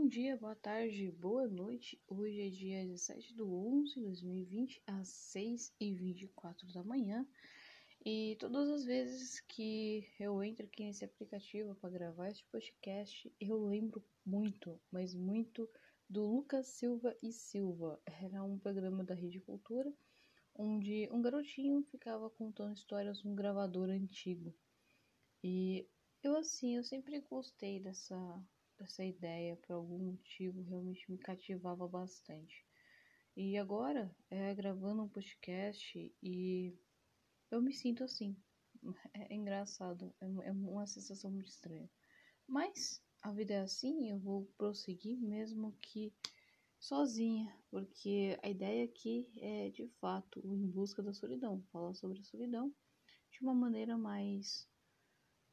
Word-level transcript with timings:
Bom 0.00 0.08
dia, 0.08 0.34
boa 0.34 0.56
tarde, 0.56 1.10
boa 1.10 1.46
noite. 1.46 2.00
Hoje 2.08 2.40
é 2.40 2.48
dia 2.48 2.86
17 2.86 3.34
de 3.34 3.42
11 3.42 3.92
de 3.92 4.00
2020, 4.00 4.82
às 4.86 5.08
6h24 5.36 6.72
da 6.72 6.82
manhã. 6.82 7.28
E 8.02 8.34
todas 8.40 8.70
as 8.70 8.82
vezes 8.82 9.40
que 9.40 10.08
eu 10.18 10.42
entro 10.42 10.64
aqui 10.64 10.84
nesse 10.84 11.04
aplicativo 11.04 11.74
para 11.74 11.90
gravar 11.90 12.30
este 12.30 12.46
podcast, 12.46 13.30
eu 13.38 13.62
lembro 13.62 14.02
muito, 14.24 14.80
mas 14.90 15.14
muito 15.14 15.68
do 16.08 16.24
Lucas 16.24 16.68
Silva 16.68 17.14
e 17.22 17.30
Silva. 17.30 18.00
Era 18.06 18.42
um 18.42 18.58
programa 18.58 19.04
da 19.04 19.14
Rede 19.14 19.38
Cultura 19.38 19.92
onde 20.54 21.10
um 21.12 21.20
garotinho 21.20 21.82
ficava 21.90 22.30
contando 22.30 22.74
histórias 22.74 23.22
num 23.22 23.34
gravador 23.34 23.90
antigo. 23.90 24.54
E 25.44 25.86
eu 26.22 26.38
assim, 26.38 26.76
eu 26.76 26.84
sempre 26.84 27.20
gostei 27.20 27.78
dessa 27.78 28.16
essa 28.82 29.04
ideia 29.04 29.56
por 29.56 29.74
algum 29.74 29.98
motivo 29.98 30.62
realmente 30.62 31.10
me 31.10 31.18
cativava 31.18 31.86
bastante. 31.86 32.64
E 33.36 33.56
agora, 33.56 34.14
é 34.30 34.54
gravando 34.54 35.02
um 35.02 35.08
podcast 35.08 36.14
e 36.22 36.78
eu 37.50 37.60
me 37.60 37.72
sinto 37.72 38.04
assim. 38.04 38.36
É, 39.12 39.34
engraçado, 39.34 40.14
é, 40.20 40.48
é 40.48 40.52
uma 40.52 40.86
sensação 40.86 41.30
muito 41.30 41.48
estranha. 41.48 41.90
Mas 42.46 43.02
a 43.20 43.30
vida 43.30 43.52
é 43.54 43.60
assim, 43.60 44.08
eu 44.08 44.18
vou 44.18 44.46
prosseguir 44.56 45.18
mesmo 45.18 45.76
que 45.80 46.12
sozinha, 46.78 47.54
porque 47.70 48.38
a 48.42 48.48
ideia 48.48 48.84
aqui 48.84 49.30
é 49.36 49.68
de 49.68 49.86
fato 50.00 50.40
o 50.42 50.56
em 50.56 50.66
busca 50.66 51.02
da 51.02 51.12
solidão, 51.12 51.62
falar 51.70 51.94
sobre 51.94 52.20
a 52.20 52.24
solidão 52.24 52.74
de 53.30 53.42
uma 53.42 53.54
maneira 53.54 53.98
mais 53.98 54.66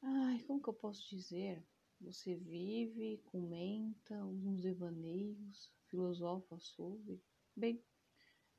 ai, 0.02 0.40
como 0.44 0.62
que 0.62 0.70
eu 0.70 0.74
posso 0.74 1.08
dizer? 1.10 1.64
Você 2.02 2.36
vive, 2.36 3.18
comenta, 3.26 4.24
uns 4.24 4.62
devaneios, 4.62 5.72
filosofa 5.88 6.58
sobre. 6.60 7.22
Bem, 7.56 7.84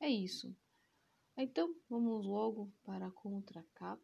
é 0.01 0.09
isso. 0.09 0.55
Então, 1.37 1.75
vamos 1.89 2.27
logo 2.27 2.73
para 2.83 3.07
a 3.07 3.13
contracapa. 3.13 4.03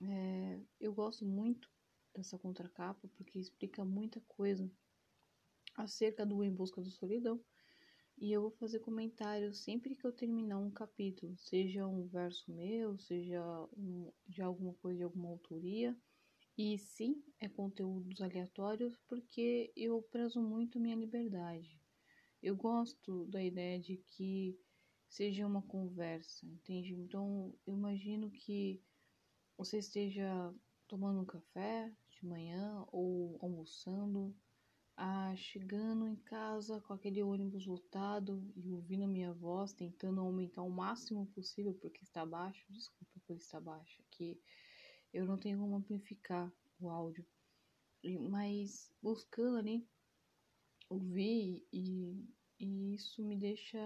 É, 0.00 0.60
eu 0.80 0.92
gosto 0.92 1.24
muito 1.24 1.70
dessa 2.12 2.36
contracapa 2.36 3.08
porque 3.16 3.38
explica 3.38 3.84
muita 3.84 4.20
coisa 4.22 4.70
acerca 5.76 6.26
do 6.26 6.42
Em 6.42 6.52
Busca 6.52 6.82
da 6.82 6.90
Solidão. 6.90 7.40
E 8.18 8.32
eu 8.32 8.42
vou 8.42 8.50
fazer 8.52 8.80
comentários 8.80 9.58
sempre 9.58 9.94
que 9.94 10.04
eu 10.04 10.12
terminar 10.12 10.58
um 10.58 10.70
capítulo, 10.70 11.36
seja 11.36 11.86
um 11.86 12.06
verso 12.06 12.52
meu, 12.52 12.96
seja 12.98 13.40
um, 13.76 14.12
de 14.26 14.40
alguma 14.40 14.74
coisa 14.74 14.98
de 14.98 15.04
alguma 15.04 15.28
autoria 15.28 15.96
e 16.56 16.78
sim, 16.78 17.22
é 17.40 17.48
conteúdos 17.48 18.20
aleatórios 18.20 18.96
porque 19.08 19.72
eu 19.76 20.00
prezo 20.02 20.40
muito 20.40 20.78
minha 20.78 20.94
liberdade. 20.94 21.80
Eu 22.40 22.54
gosto 22.56 23.26
da 23.26 23.42
ideia 23.42 23.80
de 23.80 23.96
que 23.96 24.56
seja 25.08 25.46
uma 25.46 25.62
conversa, 25.62 26.46
entende? 26.46 26.94
Então, 26.94 27.52
eu 27.66 27.74
imagino 27.74 28.30
que 28.30 28.80
você 29.56 29.78
esteja 29.78 30.54
tomando 30.86 31.20
um 31.20 31.24
café 31.24 31.92
de 32.10 32.24
manhã 32.24 32.84
ou 32.92 33.36
almoçando, 33.42 34.36
ah, 34.96 35.34
chegando 35.34 36.06
em 36.06 36.16
casa 36.16 36.80
com 36.82 36.92
aquele 36.92 37.22
ônibus 37.22 37.66
lotado 37.66 38.52
e 38.54 38.70
ouvindo 38.70 39.08
minha 39.08 39.32
voz, 39.32 39.72
tentando 39.72 40.20
aumentar 40.20 40.62
o 40.62 40.70
máximo 40.70 41.26
possível 41.26 41.74
porque 41.74 42.04
está 42.04 42.24
baixo. 42.24 42.64
Desculpa 42.70 43.20
por 43.26 43.36
estar 43.36 43.60
baixo, 43.60 44.02
aqui 44.02 44.40
eu 45.14 45.24
não 45.24 45.38
tenho 45.38 45.60
como 45.60 45.76
amplificar 45.76 46.52
o 46.80 46.90
áudio, 46.90 47.24
mas 48.28 48.92
buscando 49.00 49.58
ali 49.58 49.88
ouvir 50.90 51.64
e, 51.72 52.28
e 52.58 52.94
isso 52.94 53.24
me 53.24 53.36
deixa 53.36 53.78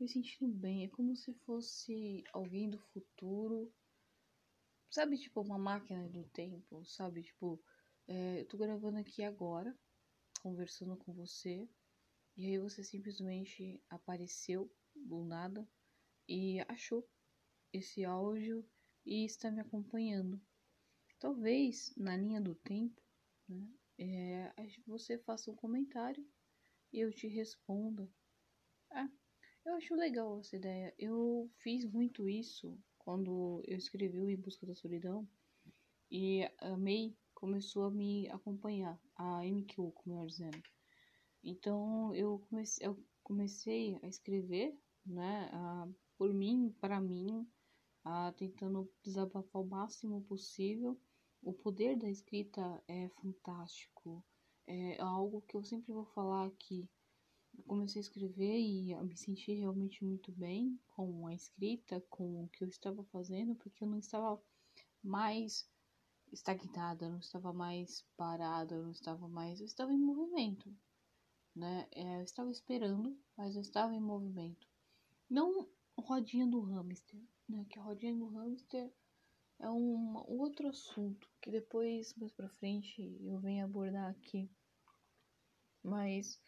me 0.00 0.08
sentindo 0.08 0.50
bem. 0.50 0.84
É 0.84 0.88
como 0.88 1.14
se 1.14 1.34
fosse 1.44 2.24
alguém 2.32 2.70
do 2.70 2.78
futuro, 2.78 3.70
sabe? 4.90 5.18
Tipo, 5.18 5.42
uma 5.42 5.58
máquina 5.58 6.08
do 6.08 6.24
tempo, 6.24 6.82
sabe? 6.86 7.22
Tipo, 7.22 7.62
é, 8.08 8.40
eu 8.40 8.48
tô 8.48 8.56
gravando 8.56 8.98
aqui 8.98 9.22
agora, 9.22 9.76
conversando 10.40 10.96
com 10.96 11.12
você, 11.12 11.68
e 12.34 12.46
aí 12.46 12.58
você 12.58 12.82
simplesmente 12.82 13.78
apareceu 13.90 14.74
do 14.94 15.22
nada 15.22 15.68
e 16.26 16.60
achou 16.66 17.06
esse 17.72 18.04
áudio 18.06 18.66
e 19.04 19.24
está 19.24 19.50
me 19.50 19.60
acompanhando. 19.60 20.40
Talvez 21.18 21.94
na 21.96 22.16
linha 22.16 22.40
do 22.40 22.54
tempo, 22.54 23.00
né, 23.48 23.68
é, 23.98 24.52
você 24.86 25.18
faça 25.18 25.50
um 25.50 25.56
comentário 25.56 26.26
e 26.92 27.00
eu 27.00 27.12
te 27.12 27.26
responda. 27.28 28.08
Ah, 28.90 29.08
eu 29.64 29.74
acho 29.74 29.94
legal 29.94 30.40
essa 30.40 30.56
ideia. 30.56 30.94
Eu 30.98 31.50
fiz 31.58 31.84
muito 31.84 32.28
isso 32.28 32.78
quando 32.98 33.62
eu 33.66 33.76
escrevi 33.76 34.20
o 34.20 34.30
Em 34.30 34.36
Busca 34.36 34.66
da 34.66 34.74
Solidão 34.74 35.28
e 36.10 36.42
a 36.58 36.76
May 36.76 37.14
começou 37.34 37.84
a 37.84 37.90
me 37.90 38.28
acompanhar, 38.30 38.98
a 39.16 39.44
MQ, 39.44 39.92
eu 40.06 40.26
dizendo. 40.26 40.62
Então 41.42 42.14
eu 42.14 42.38
comecei, 42.48 42.86
eu 42.86 43.04
comecei 43.22 43.98
a 44.02 44.06
escrever, 44.06 44.74
né, 45.04 45.50
a, 45.52 45.88
por 46.16 46.32
mim, 46.32 46.74
para 46.80 47.00
mim, 47.00 47.46
tentando 48.36 48.90
desabafar 49.02 49.62
o 49.62 49.66
máximo 49.66 50.22
possível. 50.22 50.98
O 51.42 51.52
poder 51.52 51.96
da 51.96 52.08
escrita 52.08 52.82
é 52.88 53.08
fantástico, 53.20 54.24
é 54.66 55.00
algo 55.00 55.42
que 55.42 55.56
eu 55.56 55.62
sempre 55.62 55.92
vou 55.92 56.04
falar 56.06 56.46
aqui. 56.46 56.88
Eu 57.56 57.64
comecei 57.64 58.00
a 58.00 58.02
escrever 58.02 58.58
e 58.58 58.94
me 59.02 59.16
senti 59.16 59.52
realmente 59.52 60.04
muito 60.04 60.32
bem 60.32 60.78
com 60.88 61.26
a 61.26 61.34
escrita, 61.34 62.00
com 62.10 62.44
o 62.44 62.48
que 62.48 62.64
eu 62.64 62.68
estava 62.68 63.04
fazendo, 63.04 63.54
porque 63.54 63.84
eu 63.84 63.88
não 63.88 63.98
estava 63.98 64.42
mais 65.02 65.68
estagnada, 66.32 67.06
eu 67.06 67.10
não 67.10 67.18
estava 67.20 67.52
mais 67.52 68.04
parada, 68.16 68.74
eu 68.74 68.82
não 68.82 68.90
estava 68.90 69.28
mais. 69.28 69.60
Eu 69.60 69.66
estava 69.66 69.92
em 69.92 69.98
movimento, 69.98 70.74
né? 71.54 71.86
É, 71.92 72.18
eu 72.18 72.24
estava 72.24 72.50
esperando, 72.50 73.16
mas 73.36 73.54
eu 73.54 73.62
estava 73.62 73.94
em 73.94 74.00
movimento. 74.00 74.66
Não 75.30 75.68
rodinha 75.96 76.46
do 76.46 76.60
hamster, 76.60 77.20
né? 77.48 77.64
Que 77.68 77.78
a 77.78 77.82
rodinha 77.82 78.14
do 78.14 78.26
hamster 78.28 78.92
é 79.60 79.70
um 79.70 80.16
outro 80.28 80.68
assunto 80.68 81.28
que 81.40 81.50
depois, 81.50 82.14
mais 82.16 82.32
pra 82.32 82.48
frente, 82.48 83.18
eu 83.22 83.38
venho 83.38 83.64
abordar 83.64 84.10
aqui. 84.10 84.50
Mas 85.82 86.40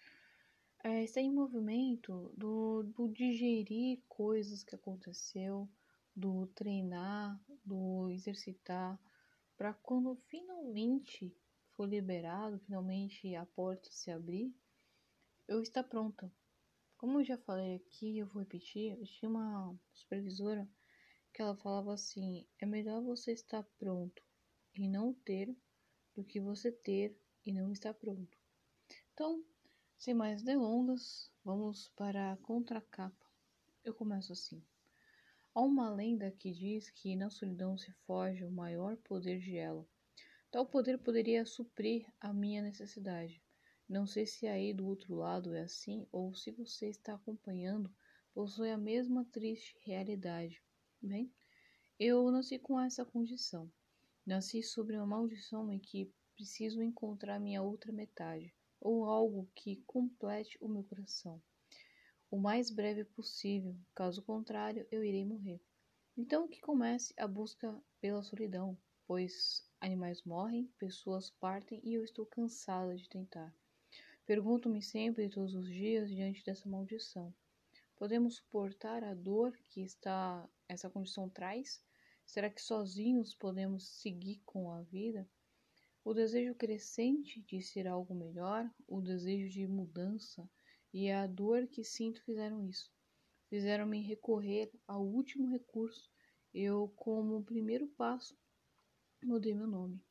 é, 0.83 1.05
está 1.05 1.21
em 1.21 1.33
movimento 1.33 2.33
do, 2.37 2.83
do 2.83 3.09
digerir 3.09 4.03
coisas 4.09 4.63
que 4.63 4.75
aconteceu, 4.75 5.69
do 6.15 6.47
treinar, 6.49 7.41
do 7.65 8.09
exercitar, 8.11 8.99
para 9.57 9.73
quando 9.73 10.17
finalmente 10.29 11.35
for 11.73 11.89
liberado, 11.89 12.59
finalmente 12.61 13.35
a 13.35 13.45
porta 13.45 13.91
se 13.91 14.11
abrir, 14.11 14.55
eu 15.47 15.61
estar 15.61 15.85
pronta. 15.85 16.33
Como 16.97 17.21
eu 17.21 17.25
já 17.25 17.37
falei 17.37 17.77
aqui, 17.77 18.19
eu 18.19 18.27
vou 18.27 18.41
repetir, 18.41 18.99
eu 18.99 19.05
tinha 19.05 19.31
uma 19.31 19.79
supervisora 19.93 20.67
que 21.37 21.43
ela 21.43 21.55
falava 21.55 21.93
assim: 21.93 22.47
é 22.59 22.65
melhor 22.65 23.03
você 23.03 23.31
estar 23.31 23.63
pronto 23.79 24.23
e 24.75 24.89
não 24.89 25.13
ter 25.13 25.55
do 26.15 26.25
que 26.25 26.41
você 26.41 26.73
ter 26.73 27.15
e 27.45 27.53
não 27.53 27.71
estar 27.71 27.93
pronto. 27.93 28.39
Então, 29.13 29.45
sem 29.99 30.15
mais 30.15 30.43
delongas, 30.43 31.31
vamos 31.45 31.91
para 31.91 32.33
a 32.33 32.39
contracapa. 32.39 33.27
Eu 33.85 33.93
começo 33.93 34.33
assim. 34.33 34.65
Há 35.55 35.61
uma 35.61 35.91
lenda 35.91 36.31
que 36.31 36.51
diz 36.51 36.89
que 36.89 37.15
na 37.15 37.29
solidão 37.29 37.77
se 37.77 37.93
foge 38.07 38.43
o 38.43 38.51
maior 38.51 38.97
poder 38.97 39.39
de 39.39 39.59
ela. 39.59 39.87
Tal 40.51 40.65
poder 40.65 40.97
poderia 40.97 41.45
suprir 41.45 42.11
a 42.19 42.33
minha 42.33 42.63
necessidade. 42.63 43.43
Não 43.87 44.07
sei 44.07 44.25
se 44.25 44.47
aí 44.47 44.73
do 44.73 44.87
outro 44.87 45.15
lado 45.15 45.55
é 45.55 45.61
assim 45.61 46.09
ou 46.11 46.35
se 46.35 46.51
você 46.51 46.89
está 46.89 47.15
acompanhando 47.15 47.95
possui 48.33 48.71
a 48.71 48.79
mesma 48.79 49.23
triste 49.27 49.77
realidade. 49.85 50.63
Bem, 51.07 51.33
eu 52.01 52.29
nasci 52.33 52.59
com 52.59 52.81
essa 52.81 53.05
condição. 53.05 53.71
Nasci 54.27 54.61
sobre 54.61 54.97
uma 54.97 55.07
maldição 55.07 55.73
em 55.73 55.79
que 55.79 56.13
preciso 56.35 56.83
encontrar 56.83 57.39
minha 57.39 57.63
outra 57.63 57.93
metade, 57.93 58.53
ou 58.81 59.05
algo 59.05 59.49
que 59.55 59.77
complete 59.87 60.59
o 60.61 60.67
meu 60.67 60.83
coração, 60.83 61.41
o 62.29 62.37
mais 62.37 62.73
breve 62.73 63.05
possível, 63.05 63.77
caso 63.95 64.21
contrário, 64.21 64.85
eu 64.91 65.05
irei 65.05 65.25
morrer. 65.25 65.61
Então 66.17 66.49
que 66.49 66.61
comece 66.61 67.15
a 67.17 67.29
busca 67.29 67.81
pela 68.01 68.25
solidão, 68.25 68.77
pois 69.07 69.65
animais 69.81 70.25
morrem, 70.25 70.69
pessoas 70.77 71.31
partem 71.31 71.81
e 71.85 71.95
eu 71.95 72.03
estou 72.03 72.27
cansada 72.27 72.97
de 72.97 73.09
tentar. 73.09 73.55
Pergunto-me 74.27 74.83
sempre 74.83 75.29
todos 75.29 75.55
os 75.55 75.69
dias 75.69 76.11
diante 76.11 76.45
dessa 76.45 76.69
maldição. 76.69 77.33
Podemos 77.97 78.37
suportar 78.37 79.03
a 79.03 79.15
dor 79.15 79.59
que 79.71 79.81
está 79.81 80.47
essa 80.69 80.91
condição 80.91 81.31
traz? 81.31 81.83
Será 82.27 82.51
que 82.51 82.61
sozinhos 82.61 83.35
podemos 83.35 83.89
seguir 83.89 84.43
com 84.45 84.71
a 84.71 84.83
vida? 84.83 85.27
O 86.05 86.13
desejo 86.13 86.55
crescente 86.55 87.41
de 87.41 87.63
ser 87.63 87.87
algo 87.87 88.15
melhor, 88.15 88.71
o 88.87 89.01
desejo 89.01 89.49
de 89.49 89.67
mudança 89.67 90.47
e 90.93 91.11
a 91.11 91.27
dor 91.27 91.67
que 91.69 91.83
sinto 91.83 92.23
fizeram 92.23 92.69
isso. 92.69 92.93
Fizeram-me 93.49 94.03
recorrer 94.03 94.71
ao 94.87 95.03
último 95.03 95.49
recurso. 95.49 96.11
Eu, 96.53 96.93
como 96.97 97.45
primeiro 97.45 97.89
passo, 97.89 98.37
mudei 99.25 99.55
meu 99.55 99.67
nome. 99.67 100.05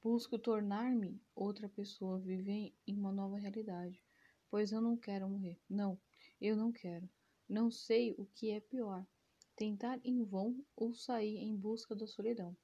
Busco 0.00 0.38
tornar-me 0.38 1.20
outra 1.34 1.68
pessoa, 1.68 2.20
viver 2.20 2.72
em 2.86 2.96
uma 2.96 3.10
nova 3.10 3.36
realidade, 3.38 4.00
pois 4.48 4.70
eu 4.70 4.80
não 4.80 4.96
quero 4.96 5.28
morrer. 5.28 5.60
Não, 5.68 6.00
eu 6.40 6.54
não 6.54 6.70
quero. 6.70 7.10
Não 7.48 7.70
sei 7.70 8.14
o 8.16 8.24
que 8.24 8.50
é 8.50 8.60
pior: 8.60 9.06
tentar 9.54 10.00
em 10.02 10.24
vão 10.24 10.64
ou 10.74 10.94
sair 10.94 11.36
em 11.36 11.54
busca 11.54 11.94
da 11.94 12.06
solidão. 12.06 12.56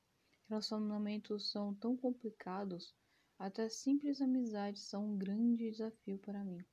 Relacionamentos 0.48 1.50
são 1.50 1.74
tão 1.74 1.96
complicados, 1.96 2.94
até 3.38 3.68
simples 3.68 4.20
amizades 4.20 4.82
são 4.82 5.12
um 5.12 5.18
grande 5.18 5.70
desafio 5.70 6.18
para 6.18 6.42
mim. 6.42 6.64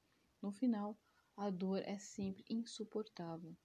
No 0.41 0.51
final, 0.51 0.97
a 1.35 1.49
dor 1.49 1.79
é 1.85 1.97
sempre 1.99 2.43
insuportável. 2.49 3.55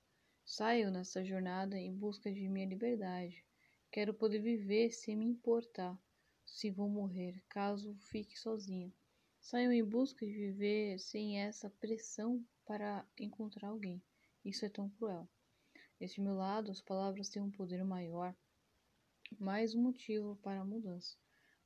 Saio 0.45 0.91
nessa 0.91 1.25
jornada 1.25 1.79
em 1.79 1.95
busca 1.95 2.31
de 2.31 2.49
minha 2.49 2.67
liberdade. 2.67 3.45
Quero 3.91 4.13
poder 4.13 4.41
viver 4.41 4.91
sem 4.91 5.17
me 5.17 5.25
importar 5.25 5.97
se 6.45 6.71
vou 6.71 6.89
morrer, 6.89 7.43
caso 7.49 7.95
fique 8.11 8.39
sozinha. 8.39 8.93
Saio 9.41 9.73
em 9.73 9.85
busca 9.85 10.27
de 10.27 10.33
viver 10.33 10.99
sem 10.99 11.41
essa 11.41 11.71
pressão 11.71 12.45
para 12.67 13.07
encontrar 13.19 13.69
alguém. 13.69 14.03
Isso 14.45 14.65
é 14.65 14.69
tão 14.69 14.91
cruel. 14.91 15.29
Este 16.01 16.21
meu 16.21 16.35
lado, 16.35 16.71
as 16.71 16.81
palavras 16.81 17.29
têm 17.29 17.41
um 17.41 17.51
poder 17.51 17.85
maior 17.85 18.35
mais 19.39 19.75
um 19.75 19.83
motivo 19.83 20.37
para 20.43 20.61
a 20.61 20.65
mudança, 20.65 21.17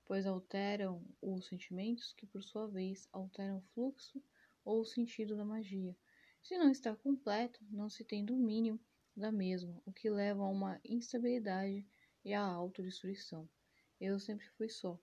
pois 0.04 0.26
alteram 0.26 1.02
os 1.20 1.46
sentimentos 1.46 2.12
que, 2.12 2.26
por 2.26 2.42
sua 2.42 2.68
vez, 2.68 3.08
alteram 3.12 3.58
o 3.58 3.62
fluxo 3.72 4.22
ou 4.64 4.80
o 4.80 4.84
sentido 4.84 5.36
da 5.36 5.44
magia. 5.44 5.96
Se 6.42 6.56
não 6.58 6.70
está 6.70 6.94
completo, 6.94 7.64
não 7.70 7.88
se 7.88 8.04
tem 8.04 8.24
domínio 8.24 8.78
da 9.16 9.32
mesma, 9.32 9.80
o 9.84 9.92
que 9.92 10.10
leva 10.10 10.42
a 10.42 10.48
uma 10.48 10.80
instabilidade 10.84 11.86
e 12.24 12.34
à 12.34 12.42
autodestruição. 12.42 13.48
Eu 14.00 14.20
sempre 14.20 14.46
fui 14.50 14.68
só. 14.68 15.00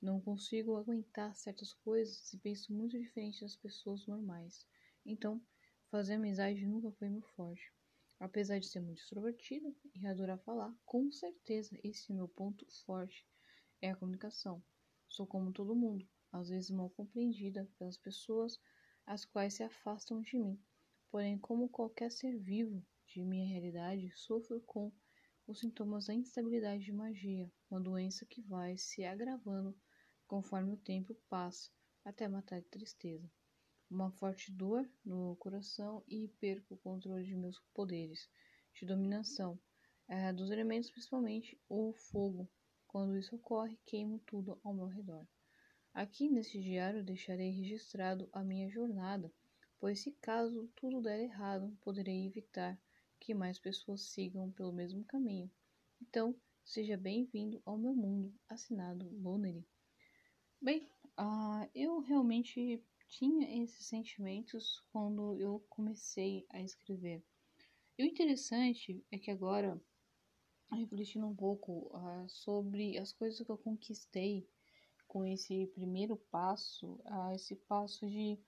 Não 0.00 0.20
consigo 0.20 0.76
aguentar 0.76 1.34
certas 1.34 1.72
coisas 1.72 2.32
e 2.32 2.38
penso 2.38 2.72
muito 2.72 2.98
diferente 2.98 3.40
das 3.40 3.56
pessoas 3.56 4.06
normais. 4.06 4.66
Então, 5.04 5.42
fazer 5.90 6.14
amizade 6.14 6.66
nunca 6.66 6.90
foi 6.92 7.08
meu 7.08 7.22
forte. 7.22 7.72
Apesar 8.18 8.58
de 8.58 8.66
ser 8.66 8.80
muito 8.80 9.00
extrovertida 9.00 9.72
e 9.94 10.06
adorar 10.06 10.38
falar, 10.38 10.74
com 10.84 11.10
certeza 11.12 11.78
esse 11.84 12.10
é 12.10 12.14
meu 12.14 12.26
ponto 12.28 12.66
forte 12.84 13.26
é 13.80 13.90
a 13.90 13.96
comunicação. 13.96 14.62
Sou 15.08 15.26
como 15.26 15.52
todo 15.52 15.76
mundo, 15.76 16.08
às 16.32 16.48
vezes 16.48 16.70
mal 16.70 16.90
compreendida 16.90 17.68
pelas 17.78 17.96
pessoas 17.96 18.58
as 19.04 19.24
quais 19.24 19.54
se 19.54 19.62
afastam 19.62 20.20
de 20.22 20.38
mim. 20.38 20.58
Porém, 21.10 21.38
como 21.38 21.68
qualquer 21.68 22.10
ser 22.10 22.36
vivo 22.38 22.84
de 23.06 23.22
minha 23.22 23.46
realidade, 23.46 24.10
sofro 24.16 24.60
com 24.62 24.92
os 25.46 25.60
sintomas 25.60 26.06
da 26.06 26.14
instabilidade 26.14 26.84
de 26.84 26.92
magia, 26.92 27.50
uma 27.70 27.80
doença 27.80 28.26
que 28.26 28.42
vai 28.42 28.76
se 28.76 29.04
agravando 29.04 29.78
conforme 30.26 30.72
o 30.72 30.76
tempo 30.76 31.14
passa, 31.28 31.70
até 32.04 32.26
matar 32.26 32.60
de 32.60 32.66
tristeza 32.66 33.30
uma 33.90 34.10
forte 34.10 34.50
dor 34.52 34.88
no 35.04 35.36
coração 35.36 36.02
e 36.08 36.28
perco 36.40 36.74
o 36.74 36.78
controle 36.78 37.24
de 37.24 37.36
meus 37.36 37.58
poderes 37.72 38.28
de 38.74 38.84
dominação, 38.84 39.58
é, 40.08 40.32
dos 40.32 40.50
elementos, 40.50 40.90
principalmente 40.90 41.58
o 41.68 41.92
fogo. 41.92 42.48
Quando 42.86 43.16
isso 43.16 43.36
ocorre, 43.36 43.78
queimo 43.86 44.18
tudo 44.20 44.58
ao 44.62 44.74
meu 44.74 44.86
redor. 44.86 45.26
Aqui 45.94 46.28
nesse 46.28 46.60
diário 46.60 47.02
deixarei 47.02 47.50
registrado 47.50 48.28
a 48.32 48.44
minha 48.44 48.68
jornada, 48.68 49.32
pois 49.80 50.00
se 50.00 50.12
caso 50.12 50.70
tudo 50.76 51.00
der 51.00 51.20
errado, 51.20 51.76
poderei 51.82 52.26
evitar 52.26 52.78
que 53.18 53.34
mais 53.34 53.58
pessoas 53.58 54.02
sigam 54.02 54.50
pelo 54.52 54.72
mesmo 54.72 55.04
caminho. 55.04 55.50
Então, 56.00 56.34
seja 56.64 56.96
bem-vindo 56.96 57.62
ao 57.64 57.78
meu 57.78 57.94
mundo, 57.94 58.34
assinado 58.48 59.08
Lonery. 59.22 59.66
Bem, 60.60 60.88
uh, 61.18 61.68
eu 61.74 62.00
realmente 62.00 62.84
tinha 63.08 63.62
esses 63.62 63.86
sentimentos 63.86 64.82
quando 64.92 65.36
eu 65.40 65.64
comecei 65.68 66.46
a 66.50 66.60
escrever. 66.60 67.22
E 67.98 68.02
o 68.02 68.06
interessante 68.06 69.04
é 69.10 69.18
que 69.18 69.30
agora, 69.30 69.80
refletindo 70.70 71.26
um 71.26 71.34
pouco 71.34 71.90
uh, 71.96 72.28
sobre 72.28 72.98
as 72.98 73.12
coisas 73.12 73.44
que 73.44 73.50
eu 73.50 73.58
conquistei 73.58 74.46
com 75.06 75.24
esse 75.24 75.66
primeiro 75.68 76.16
passo, 76.30 77.00
uh, 77.04 77.34
esse 77.34 77.56
passo 77.56 78.06
de 78.06 78.38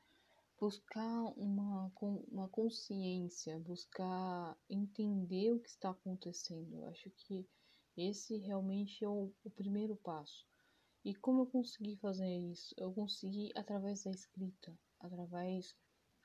buscar 0.59 1.25
uma, 1.37 1.91
uma 2.31 2.49
consciência, 2.49 3.59
buscar 3.61 4.59
entender 4.69 5.53
o 5.53 5.61
que 5.61 5.69
está 5.69 5.91
acontecendo. 5.91 6.75
Eu 6.75 6.89
acho 6.89 7.11
que 7.11 7.47
esse 7.97 8.37
realmente 8.39 9.05
é 9.05 9.09
o, 9.09 9.33
o 9.45 9.51
primeiro 9.51 9.97
passo. 9.97 10.47
E 11.05 11.15
como 11.15 11.43
eu 11.43 11.47
consegui 11.47 11.97
fazer 11.97 12.29
isso? 12.51 12.75
Eu 12.77 12.93
consegui 12.93 13.53
através 13.55 14.05
da 14.05 14.11
escrita, 14.11 14.77
através 15.01 15.77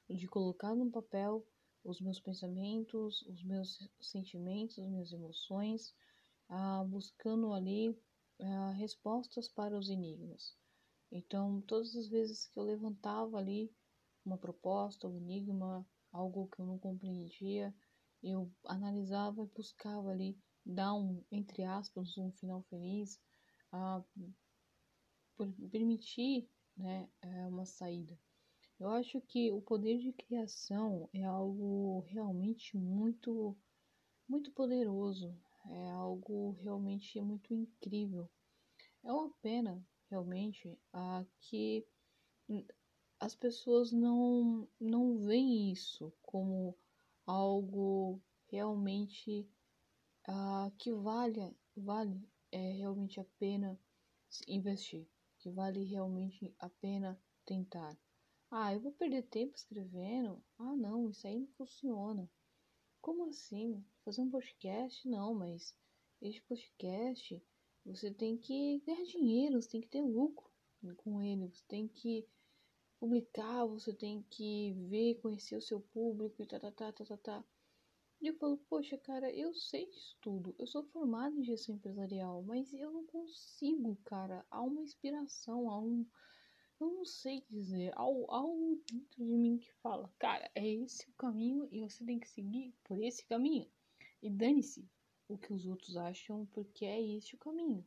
de 0.09 0.27
colocar 0.27 0.75
no 0.75 0.91
papel 0.91 1.45
os 1.83 1.99
meus 2.01 2.19
pensamentos, 2.19 3.21
os 3.23 3.43
meus 3.43 3.77
sentimentos, 4.01 4.79
as 4.79 4.87
minhas 4.87 5.11
emoções, 5.11 5.93
ah, 6.49 6.83
buscando 6.85 7.53
ali 7.53 7.97
ah, 8.41 8.71
respostas 8.71 9.47
para 9.47 9.77
os 9.77 9.89
enigmas. 9.89 10.55
Então, 11.11 11.61
todas 11.61 11.95
as 11.95 12.07
vezes 12.07 12.47
que 12.47 12.57
eu 12.57 12.63
levantava 12.63 13.37
ali 13.37 13.71
uma 14.25 14.37
proposta, 14.37 15.07
um 15.07 15.17
enigma, 15.17 15.85
algo 16.11 16.47
que 16.47 16.59
eu 16.59 16.65
não 16.65 16.79
compreendia, 16.79 17.73
eu 18.21 18.51
analisava 18.65 19.43
e 19.43 19.55
buscava 19.55 20.09
ali 20.09 20.37
dar 20.65 20.93
um, 20.93 21.23
entre 21.31 21.63
aspas, 21.63 22.17
um 22.17 22.31
final 22.31 22.63
feliz, 22.63 23.21
ah, 23.71 24.01
permitir 25.71 26.47
né, 26.77 27.07
é, 27.21 27.47
uma 27.47 27.65
saída. 27.65 28.17
Eu 28.79 28.89
acho 28.89 29.21
que 29.21 29.51
o 29.51 29.61
poder 29.61 29.99
de 29.99 30.11
criação 30.11 31.09
é 31.13 31.23
algo 31.23 32.01
realmente 32.07 32.75
muito, 32.75 33.55
muito 34.27 34.51
poderoso, 34.51 35.35
é 35.69 35.89
algo 35.91 36.51
realmente 36.59 37.21
muito 37.21 37.53
incrível. 37.53 38.29
É 39.03 39.11
uma 39.11 39.29
pena, 39.41 39.85
realmente, 40.09 40.77
a 40.91 41.25
que 41.39 41.85
as 43.19 43.35
pessoas 43.35 43.91
não, 43.91 44.67
não 44.79 45.17
veem 45.19 45.71
isso 45.71 46.11
como 46.21 46.77
algo 47.25 48.21
realmente 48.47 49.47
uh, 50.27 50.69
que 50.77 50.91
vale, 50.91 51.55
vale 51.75 52.21
é, 52.51 52.73
realmente 52.73 53.19
a 53.19 53.25
pena 53.39 53.79
investir 54.47 55.07
que 55.43 55.51
vale 55.51 55.83
realmente 55.83 56.55
a 56.57 56.69
pena 56.69 57.19
tentar. 57.45 57.97
Ah, 58.49 58.73
eu 58.73 58.79
vou 58.79 58.93
perder 58.93 59.23
tempo 59.23 59.57
escrevendo? 59.57 60.41
Ah, 60.57 60.73
não, 60.73 61.09
isso 61.09 61.27
aí 61.27 61.37
não 61.37 61.47
funciona. 61.57 62.31
Como 63.01 63.25
assim? 63.25 63.83
Fazer 64.05 64.21
um 64.21 64.29
podcast? 64.29 65.05
Não, 65.05 65.33
mas 65.33 65.75
este 66.21 66.41
podcast 66.43 67.43
você 67.85 68.09
tem 68.09 68.37
que 68.37 68.81
ganhar 68.85 69.03
dinheiro, 69.03 69.61
você 69.61 69.71
tem 69.71 69.81
que 69.81 69.89
ter 69.89 70.01
lucro 70.01 70.49
com 70.95 71.21
ele, 71.21 71.49
você 71.49 71.63
tem 71.67 71.89
que 71.89 72.25
publicar, 72.97 73.65
você 73.65 73.93
tem 73.93 74.23
que 74.29 74.71
ver, 74.87 75.15
conhecer 75.15 75.57
o 75.57 75.61
seu 75.61 75.81
público 75.81 76.41
e 76.41 76.45
tá, 76.45 76.57
tá, 76.57 76.71
tá, 76.71 76.93
tá, 76.93 77.03
tá, 77.03 77.17
tá. 77.17 77.43
E 78.23 78.27
eu 78.27 78.35
falo, 78.35 78.55
poxa, 78.69 78.97
cara, 78.97 79.29
eu 79.33 79.53
sei 79.53 79.85
disso 79.87 80.15
tudo. 80.21 80.55
Eu 80.57 80.65
sou 80.65 80.81
formado 80.81 81.37
em 81.37 81.43
gestão 81.43 81.75
empresarial, 81.75 82.41
mas 82.41 82.73
eu 82.73 82.89
não 82.89 83.05
consigo, 83.05 83.97
cara. 84.05 84.45
Há 84.49 84.61
uma 84.61 84.81
inspiração, 84.81 85.69
há 85.69 85.77
um. 85.77 86.05
Eu 86.79 86.89
não 86.89 87.03
sei 87.03 87.43
dizer. 87.49 87.91
Há 87.97 88.01
algo 88.01 88.81
dentro 88.89 89.25
de 89.25 89.35
mim 89.35 89.57
que 89.57 89.73
fala, 89.81 90.09
cara, 90.17 90.49
é 90.55 90.65
esse 90.65 91.05
o 91.09 91.13
caminho 91.17 91.67
e 91.69 91.81
você 91.81 92.05
tem 92.05 92.17
que 92.17 92.29
seguir 92.29 92.73
por 92.85 93.03
esse 93.03 93.25
caminho. 93.25 93.69
E 94.21 94.29
dane-se 94.29 94.89
o 95.27 95.37
que 95.37 95.51
os 95.51 95.65
outros 95.67 95.97
acham, 95.97 96.45
porque 96.53 96.85
é 96.85 97.01
esse 97.01 97.35
o 97.35 97.39
caminho. 97.39 97.85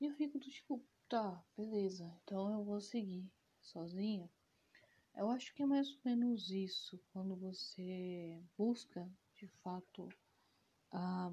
E 0.00 0.04
eu 0.04 0.12
fico 0.12 0.38
do 0.38 0.48
tipo, 0.48 0.80
tá, 1.08 1.44
beleza, 1.56 2.08
então 2.22 2.48
eu 2.52 2.62
vou 2.62 2.80
seguir 2.80 3.28
sozinha. 3.60 4.30
Eu 5.16 5.28
acho 5.30 5.52
que 5.52 5.64
é 5.64 5.66
mais 5.66 5.90
ou 5.90 5.98
menos 6.04 6.48
isso 6.48 7.00
quando 7.12 7.34
você 7.34 8.40
busca 8.56 9.10
de 9.42 9.48
fato 9.62 10.08
a, 10.92 11.32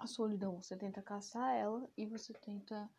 a 0.00 0.06
solidão. 0.06 0.60
Você 0.60 0.76
tenta 0.76 1.00
caçar 1.00 1.54
ela 1.54 1.88
e 1.96 2.06
você 2.06 2.32
tenta 2.32 2.90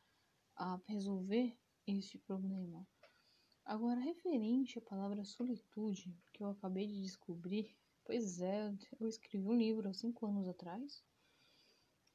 a, 0.55 0.79
resolver 0.88 1.57
este 1.86 2.17
problema. 2.17 2.88
Agora, 3.65 4.00
referente 4.00 4.79
à 4.79 4.81
palavra 4.81 5.25
solitude, 5.25 6.15
que 6.31 6.43
eu 6.43 6.48
acabei 6.48 6.88
de 6.88 7.01
descobrir, 7.01 7.75
pois 8.05 8.39
é, 8.41 8.74
eu 9.00 9.07
escrevi 9.07 9.45
um 9.45 9.57
livro 9.57 9.89
há 9.89 9.93
cinco 9.93 10.25
anos 10.27 10.48
atrás. 10.48 11.03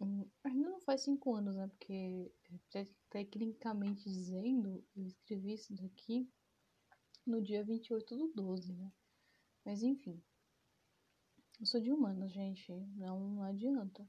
Hum, 0.00 0.26
ainda 0.42 0.71
não 0.71 0.80
faz 0.80 1.02
cinco 1.02 1.35
anos, 1.35 1.57
né? 1.57 1.66
Porque, 1.66 2.33
tecnicamente 3.11 4.04
dizendo, 4.04 4.83
eu 4.97 5.07
escrevi 5.07 5.52
isso 5.52 5.75
daqui 5.75 6.26
no 7.26 7.42
dia 7.42 7.62
28 7.62 8.16
do 8.16 8.28
12, 8.28 8.73
né? 8.73 8.90
Mas 9.64 9.83
enfim. 9.83 10.23
Eu 11.61 11.67
sou 11.67 11.79
de 11.79 11.93
humanos, 11.93 12.33
gente. 12.33 12.73
Não 12.97 13.43
adianta. 13.43 14.09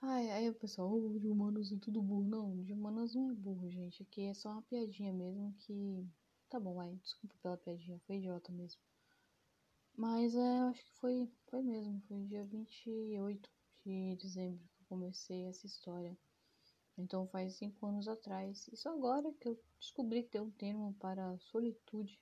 Ai, 0.00 0.30
aí 0.30 0.48
o 0.48 0.54
pessoal, 0.54 0.90
oh, 0.90 1.18
de 1.18 1.28
humanos 1.28 1.70
é 1.70 1.76
tudo 1.76 2.00
burro. 2.00 2.24
Não, 2.24 2.62
de 2.62 2.72
humanos 2.72 3.14
não 3.14 3.30
é 3.30 3.34
burro, 3.34 3.68
gente. 3.68 4.02
Aqui 4.02 4.22
é 4.22 4.32
só 4.32 4.50
uma 4.50 4.62
piadinha 4.62 5.12
mesmo 5.12 5.54
que. 5.58 6.08
Tá 6.48 6.58
bom, 6.58 6.72
vai. 6.72 6.94
Desculpa 6.96 7.36
pela 7.42 7.58
piadinha. 7.58 8.00
Foi 8.06 8.16
idiota 8.16 8.50
mesmo. 8.50 8.80
Mas 9.94 10.34
é, 10.34 10.60
eu 10.60 10.68
acho 10.68 10.82
que 10.82 10.92
foi, 10.94 11.30
foi 11.50 11.60
mesmo. 11.60 12.00
Foi 12.08 12.24
dia 12.24 12.46
28 12.46 13.50
de 13.84 14.16
dezembro 14.16 14.58
que 14.58 14.82
eu 14.82 14.86
comecei 14.88 15.44
essa 15.44 15.66
história. 15.66 16.16
Então 16.96 17.28
faz 17.28 17.56
cinco 17.56 17.86
anos 17.86 18.08
atrás. 18.08 18.66
E 18.72 18.76
só 18.76 18.94
agora 18.94 19.30
que 19.34 19.48
eu 19.48 19.62
descobri 19.78 20.22
que 20.22 20.30
tem 20.30 20.40
um 20.40 20.50
termo 20.50 20.94
para 20.98 21.38
solitude. 21.40 22.18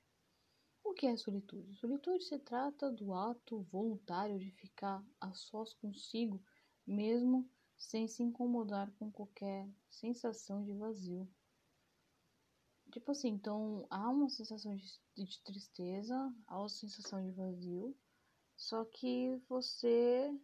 Que 0.99 1.07
é 1.07 1.17
solitude? 1.17 1.77
Solitude 1.77 2.25
se 2.25 2.41
trata 2.41 2.91
do 2.91 3.15
ato 3.15 3.63
voluntário 3.71 4.37
de 4.37 4.51
ficar 4.51 5.01
a 5.21 5.33
sós 5.33 5.73
consigo, 5.75 6.43
mesmo 6.85 7.49
sem 7.77 8.09
se 8.09 8.21
incomodar 8.21 8.91
com 8.99 9.09
qualquer 9.09 9.71
sensação 9.89 10.65
de 10.65 10.73
vazio. 10.73 11.31
Tipo 12.91 13.13
assim, 13.13 13.29
então 13.29 13.87
há 13.89 14.11
uma 14.11 14.29
sensação 14.29 14.75
de, 14.75 14.89
de 15.15 15.41
tristeza, 15.45 16.35
há 16.49 16.59
uma 16.59 16.69
sensação 16.69 17.25
de 17.25 17.31
vazio, 17.31 17.97
só 18.57 18.85
que 18.85 19.41
você 19.49 20.37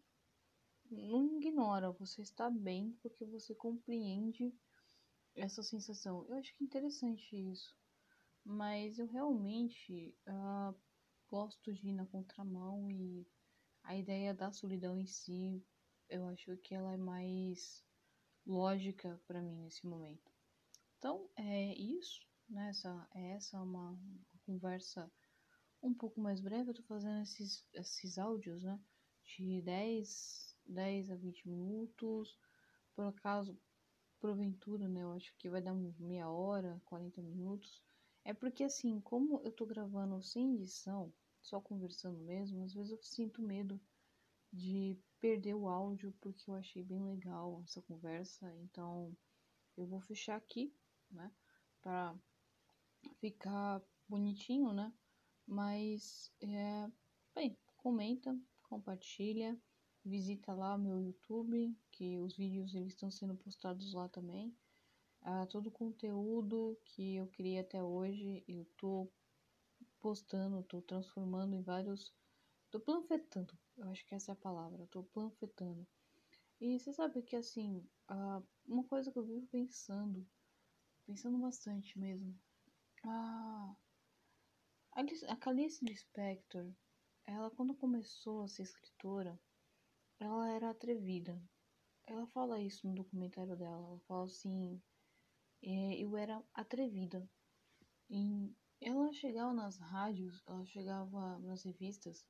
não 0.88 1.36
ignora, 1.36 1.90
você 1.90 2.22
está 2.22 2.48
bem 2.48 2.96
porque 3.02 3.24
você 3.24 3.56
compreende 3.56 4.54
essa 5.34 5.64
sensação. 5.64 6.24
Eu 6.28 6.36
acho 6.36 6.54
que 6.54 6.62
é 6.62 6.64
interessante 6.64 7.34
isso, 7.34 7.76
mas 8.44 8.98
eu 8.98 9.06
realmente 9.06 10.14
uh, 10.28 10.74
gosto 11.28 11.72
de 11.72 11.88
ir 11.88 11.92
na 11.92 12.06
contramão 12.06 12.90
e 12.90 13.26
a 13.82 13.96
ideia 13.96 14.34
da 14.34 14.52
solidão 14.52 14.98
em 14.98 15.06
si 15.06 15.64
eu 16.08 16.26
acho 16.26 16.56
que 16.58 16.74
ela 16.74 16.92
é 16.92 16.96
mais 16.96 17.84
lógica 18.46 19.20
para 19.26 19.42
mim 19.42 19.56
nesse 19.56 19.86
momento. 19.86 20.30
Então 20.98 21.28
é 21.36 21.74
isso, 21.74 22.20
né? 22.48 22.68
Essa, 22.70 23.08
essa 23.14 23.56
é 23.56 23.60
uma, 23.60 23.90
uma 23.90 24.38
conversa 24.46 25.10
um 25.82 25.94
pouco 25.94 26.20
mais 26.20 26.40
breve. 26.40 26.70
Eu 26.70 26.74
tô 26.74 26.82
fazendo 26.84 27.22
esses, 27.22 27.66
esses 27.72 28.18
áudios, 28.18 28.62
né? 28.62 28.78
De 29.24 29.62
10, 29.62 30.56
10 30.66 31.10
a 31.10 31.16
20 31.16 31.48
minutos. 31.48 32.38
Por 32.94 33.06
acaso, 33.06 33.58
porventura, 34.20 34.88
né? 34.88 35.02
Eu 35.02 35.12
acho 35.12 35.34
que 35.38 35.50
vai 35.50 35.60
dar 35.60 35.74
meia 35.74 36.28
hora, 36.28 36.80
40 36.84 37.20
minutos. 37.22 37.82
É 38.24 38.32
porque 38.32 38.64
assim, 38.64 39.00
como 39.00 39.40
eu 39.44 39.52
tô 39.52 39.66
gravando 39.66 40.22
sem 40.22 40.54
edição, 40.54 41.12
só 41.42 41.60
conversando 41.60 42.18
mesmo, 42.20 42.64
às 42.64 42.72
vezes 42.72 42.90
eu 42.90 43.02
sinto 43.02 43.42
medo 43.42 43.78
de 44.50 44.98
perder 45.20 45.54
o 45.54 45.68
áudio 45.68 46.14
porque 46.20 46.50
eu 46.50 46.54
achei 46.54 46.82
bem 46.82 47.04
legal 47.04 47.62
essa 47.64 47.82
conversa. 47.82 48.50
Então 48.62 49.14
eu 49.76 49.86
vou 49.86 50.00
fechar 50.00 50.36
aqui, 50.36 50.72
né? 51.10 51.30
Para 51.82 52.16
ficar 53.20 53.82
bonitinho, 54.08 54.72
né? 54.72 54.92
Mas 55.46 56.32
é, 56.40 56.90
bem, 57.34 57.58
comenta, 57.76 58.34
compartilha, 58.62 59.60
visita 60.02 60.54
lá 60.54 60.78
meu 60.78 61.00
YouTube, 61.00 61.76
que 61.90 62.18
os 62.20 62.36
vídeos 62.36 62.74
eles 62.74 62.92
estão 62.92 63.10
sendo 63.10 63.34
postados 63.34 63.92
lá 63.92 64.08
também. 64.08 64.56
Ah, 65.26 65.46
todo 65.46 65.68
o 65.68 65.72
conteúdo 65.72 66.78
que 66.84 67.16
eu 67.16 67.26
criei 67.28 67.58
até 67.58 67.82
hoje, 67.82 68.44
eu 68.46 68.66
tô 68.76 69.10
postando, 69.98 70.62
tô 70.62 70.82
transformando 70.82 71.54
em 71.54 71.62
vários. 71.62 72.14
tô 72.70 72.78
panfletando, 72.78 73.58
eu 73.78 73.88
acho 73.88 74.04
que 74.06 74.14
essa 74.14 74.32
é 74.32 74.34
a 74.34 74.36
palavra, 74.36 74.86
tô 74.88 75.02
panfletando. 75.02 75.86
E 76.60 76.78
você 76.78 76.92
sabe 76.92 77.22
que 77.22 77.36
assim, 77.36 77.82
uma 78.66 78.84
coisa 78.84 79.10
que 79.10 79.18
eu 79.18 79.24
vivo 79.24 79.46
pensando, 79.46 80.26
pensando 81.06 81.38
bastante 81.38 81.98
mesmo. 81.98 82.38
Ah, 83.02 83.74
a 85.28 85.36
Clarice 85.36 85.84
Lispector, 85.84 86.70
ela 87.26 87.50
quando 87.50 87.74
começou 87.74 88.42
a 88.42 88.48
ser 88.48 88.62
escritora, 88.62 89.40
ela 90.20 90.50
era 90.50 90.68
atrevida. 90.68 91.42
Ela 92.06 92.26
fala 92.26 92.60
isso 92.60 92.86
no 92.86 92.94
documentário 92.94 93.56
dela. 93.56 93.86
Ela 93.86 94.00
fala 94.00 94.24
assim: 94.24 94.80
eu 95.66 96.16
era 96.16 96.42
atrevida. 96.52 97.28
E 98.10 98.52
ela 98.80 99.12
chegava 99.12 99.52
nas 99.52 99.78
rádios, 99.78 100.42
ela 100.46 100.64
chegava 100.66 101.38
nas 101.38 101.62
revistas 101.62 102.24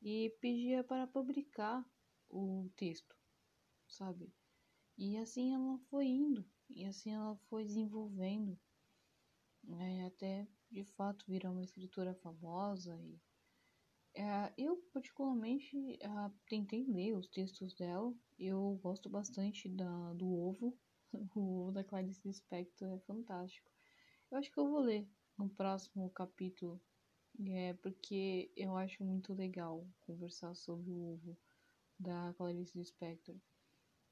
e 0.00 0.30
pedia 0.40 0.84
para 0.84 1.06
publicar 1.06 1.84
o 2.28 2.70
texto, 2.76 3.16
sabe? 3.88 4.32
E 4.96 5.16
assim 5.16 5.52
ela 5.52 5.78
foi 5.90 6.06
indo, 6.06 6.48
e 6.70 6.84
assim 6.84 7.12
ela 7.12 7.36
foi 7.48 7.64
desenvolvendo, 7.64 8.58
né, 9.62 10.06
até 10.06 10.46
de 10.70 10.84
fato 10.84 11.24
virar 11.26 11.50
uma 11.50 11.64
escritora 11.64 12.14
famosa. 12.14 12.96
E 13.02 13.20
é, 14.14 14.54
eu 14.56 14.76
particularmente 14.92 15.76
uh, 15.76 16.32
tentei 16.48 16.84
ler 16.86 17.14
os 17.14 17.28
textos 17.28 17.74
dela. 17.74 18.14
Eu 18.38 18.78
gosto 18.82 19.10
bastante 19.10 19.68
da, 19.68 20.12
do 20.14 20.26
ovo, 20.26 20.76
o 21.34 21.70
da 21.72 21.84
Clarice 21.84 22.26
Lispector 22.26 22.88
é 22.88 22.98
fantástico. 23.00 23.70
Eu 24.30 24.38
acho 24.38 24.50
que 24.50 24.58
eu 24.58 24.68
vou 24.68 24.80
ler 24.80 25.06
no 25.38 25.48
próximo 25.48 26.10
capítulo, 26.10 26.80
é, 27.48 27.74
porque 27.74 28.50
eu 28.56 28.76
acho 28.76 29.04
muito 29.04 29.32
legal 29.32 29.86
conversar 30.00 30.54
sobre 30.54 30.90
o 30.90 31.12
ovo 31.12 31.36
da 31.98 32.34
Clarice 32.36 32.78
Lispector. 32.78 33.36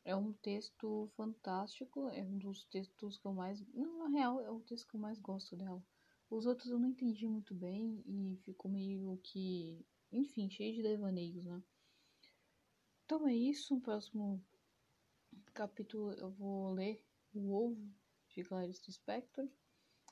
É 0.04 0.14
um 0.14 0.32
texto 0.34 1.10
fantástico, 1.16 2.08
é 2.10 2.22
um 2.22 2.36
dos 2.36 2.64
textos 2.64 3.16
que 3.16 3.26
eu 3.26 3.32
mais. 3.32 3.60
Não, 3.72 3.98
na 3.98 4.08
real, 4.08 4.40
é 4.40 4.50
o 4.50 4.60
texto 4.60 4.86
que 4.88 4.96
eu 4.96 5.00
mais 5.00 5.18
gosto 5.18 5.56
dela. 5.56 5.82
Os 6.28 6.46
outros 6.46 6.70
eu 6.70 6.78
não 6.78 6.88
entendi 6.88 7.26
muito 7.26 7.54
bem 7.54 8.02
e 8.06 8.36
ficou 8.44 8.70
meio 8.70 9.18
que. 9.22 9.84
Enfim, 10.12 10.50
cheio 10.50 10.74
de 10.74 10.82
devaneios, 10.82 11.44
né? 11.44 11.62
Então 13.04 13.26
é 13.26 13.34
isso. 13.34 13.74
No 13.74 13.80
próximo 13.80 14.42
capítulo 15.54 16.10
eu 16.14 16.32
vou 16.32 16.72
ler 16.72 17.00
O 17.32 17.52
Ovo 17.52 17.88
de 18.28 18.42
Clarice 18.42 18.82
Lispector. 18.88 19.48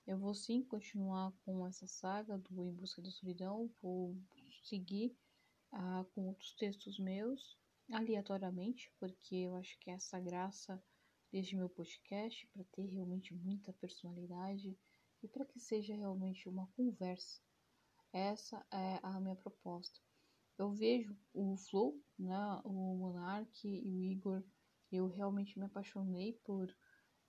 Eu 0.07 0.17
vou 0.17 0.35
sim 0.35 0.63
continuar 0.63 1.33
com 1.45 1.67
essa 1.67 1.85
saga 1.85 2.39
do 2.39 2.65
Em 2.65 2.73
Busca 2.73 3.03
da 3.03 3.11
Solidão. 3.11 3.69
Vou 3.83 4.17
seguir 4.63 5.17
ah, 5.73 6.07
com 6.15 6.29
outros 6.29 6.53
textos 6.53 6.97
meus, 6.97 7.59
aleatoriamente, 7.91 8.93
porque 9.01 9.35
eu 9.35 9.57
acho 9.57 9.77
que 9.81 9.91
é 9.91 9.95
essa 9.95 10.21
graça 10.21 10.81
deste 11.33 11.57
meu 11.57 11.69
podcast, 11.69 12.47
para 12.53 12.63
ter 12.71 12.87
realmente 12.87 13.35
muita 13.35 13.73
personalidade 13.73 14.79
e 15.25 15.27
para 15.27 15.45
que 15.45 15.59
seja 15.59 15.97
realmente 15.97 16.49
uma 16.49 16.69
conversa. 16.77 17.41
Essa 18.13 18.65
é 18.71 19.01
a 19.03 19.19
minha 19.19 19.35
proposta. 19.35 19.99
Eu 20.57 20.71
vejo 20.71 21.17
o 21.35 21.57
Flow, 21.57 22.01
né, 22.17 22.61
o 22.65 22.71
Monark 22.97 23.67
e 23.67 23.91
o 23.91 24.03
Igor 24.05 24.45
eu 24.93 25.09
realmente 25.09 25.59
me 25.59 25.65
apaixonei 25.65 26.35
por 26.45 26.69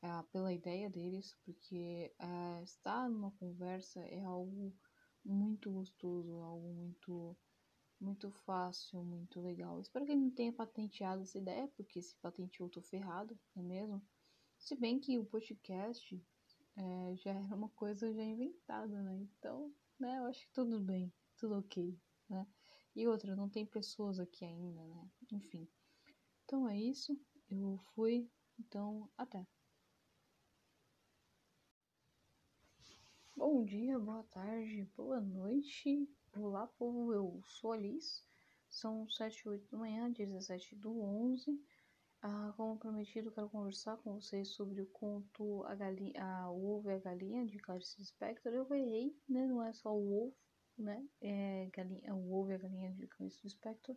uh, 0.03 0.23
pela 0.31 0.53
ideia 0.53 0.89
deles, 0.89 1.35
porque 1.43 2.13
uh, 2.21 2.63
estar 2.63 3.09
numa 3.09 3.31
conversa 3.31 4.01
é 4.01 4.23
algo 4.23 4.73
muito 5.23 5.71
gostoso, 5.71 6.41
algo 6.41 6.73
muito 6.73 7.35
muito 7.99 8.29
fácil, 8.29 9.01
muito 9.01 9.39
legal. 9.39 9.79
Espero 9.79 10.05
que 10.05 10.11
ele 10.11 10.19
não 10.19 10.31
tenha 10.31 10.51
patenteado 10.51 11.21
essa 11.21 11.37
ideia, 11.37 11.69
porque 11.69 12.01
se 12.01 12.15
patenteou, 12.17 12.67
eu 12.67 12.71
tô 12.71 12.81
ferrado, 12.81 13.39
não 13.55 13.63
é 13.63 13.65
mesmo? 13.65 14.05
Se 14.57 14.75
bem 14.75 14.99
que 14.99 15.17
o 15.17 15.25
podcast 15.25 16.21
é, 16.75 17.15
já 17.15 17.31
era 17.31 17.55
uma 17.55 17.69
coisa 17.69 18.13
já 18.13 18.23
inventada, 18.23 19.01
né? 19.01 19.15
Então, 19.15 19.73
né, 19.97 20.17
eu 20.17 20.25
acho 20.25 20.41
que 20.41 20.51
tudo 20.51 20.81
bem, 20.81 21.13
tudo 21.37 21.57
ok, 21.59 21.97
né? 22.29 22.45
E 22.95 23.07
outra, 23.07 23.35
não 23.35 23.49
tem 23.49 23.65
pessoas 23.65 24.19
aqui 24.19 24.43
ainda, 24.43 24.85
né? 24.85 25.09
Enfim. 25.31 25.67
Então 26.43 26.67
é 26.67 26.77
isso. 26.77 27.17
Eu 27.49 27.77
fui, 27.93 28.29
então 28.59 29.09
até. 29.17 29.45
Bom 33.35 33.63
dia, 33.63 33.99
boa 33.99 34.23
tarde, 34.23 34.87
boa 34.95 35.19
noite. 35.19 36.09
Olá, 36.35 36.67
povo, 36.67 37.13
eu 37.13 37.41
sou 37.45 37.73
a 37.73 37.77
Liz. 37.77 38.23
São 38.69 39.07
7 39.07 39.41
e 39.41 39.49
8 39.49 39.71
da 39.71 39.77
manhã, 39.77 40.11
17 40.11 40.75
do 40.75 40.99
11. 40.99 41.61
Ah, 42.21 42.53
como 42.55 42.77
prometido, 42.77 43.31
quero 43.31 43.49
conversar 43.49 43.97
com 43.97 44.19
vocês 44.19 44.49
sobre 44.49 44.81
o 44.81 44.87
conto 44.87 45.63
A, 45.65 45.75
galinha, 45.75 46.23
a 46.23 46.49
O 46.49 46.77
Ovo 46.77 46.89
e 46.89 46.93
a 46.93 46.99
Galinha, 46.99 47.45
de 47.45 47.59
Clarice 47.59 47.99
Lispector. 47.99 48.53
Eu 48.53 48.73
errei, 48.73 49.15
né? 49.27 49.45
Não 49.45 49.61
é 49.61 49.73
só 49.73 49.93
o 49.93 50.27
ovo, 50.27 50.35
né? 50.77 51.05
É 51.21 51.69
galinha, 51.73 52.15
o 52.15 52.33
Ovo 52.33 52.51
e 52.51 52.53
a 52.53 52.57
Galinha, 52.57 52.91
de 52.93 53.07
Clarice 53.07 53.41
Lispector. 53.43 53.95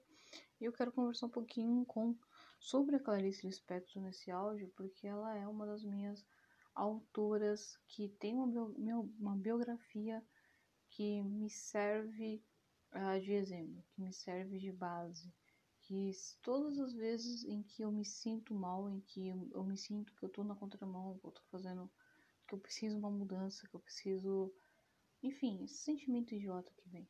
E 0.61 0.65
eu 0.65 0.73
quero 0.73 0.93
conversar 0.93 1.27
um 1.27 1.31
pouquinho 1.31 1.85
com 1.87 2.17
sobre 2.59 2.97
a 2.97 3.01
Clarice 3.01 3.47
Lispector 3.47 4.03
nesse 4.03 4.31
áudio, 4.31 4.73
porque 4.77 5.07
ela 5.07 5.37
é 5.37 5.47
uma 5.47 5.67
das 5.67 5.85
minhas 5.85 6.25
autoras 6.75 7.79
que 7.89 8.09
tem 8.09 8.35
uma, 8.35 8.47
bio, 8.47 9.11
uma 9.19 9.37
biografia 9.37 10.23
que 10.91 11.23
me 11.23 11.49
serve 11.49 12.43
uh, 12.93 13.21
de 13.21 13.33
exemplo, 13.33 13.83
que 13.91 14.01
me 14.01 14.13
serve 14.13 14.59
de 14.59 14.73
base, 14.73 15.33
que 15.81 16.11
todas 16.43 16.79
as 16.79 16.93
vezes 16.93 17.45
em 17.45 17.63
que 17.63 17.83
eu 17.83 17.93
me 17.93 18.05
sinto 18.05 18.55
mal, 18.55 18.89
em 18.91 19.01
que 19.01 19.29
eu, 19.29 19.49
eu 19.55 19.65
me 19.65 19.77
sinto 19.77 20.15
que 20.15 20.25
eu 20.25 20.29
tô 20.29 20.43
na 20.45 20.55
contramão, 20.55 21.19
que 21.19 21.27
eu 21.27 21.31
tô 21.31 21.43
fazendo, 21.51 21.91
que 22.47 22.55
eu 22.55 22.59
preciso 22.59 22.99
uma 22.99 23.11
mudança, 23.11 23.67
que 23.69 23.75
eu 23.75 23.81
preciso, 23.81 24.53
enfim, 25.23 25.63
esse 25.65 25.77
sentimento 25.77 26.35
idiota 26.35 26.73
que 26.77 26.89
vem, 26.89 27.09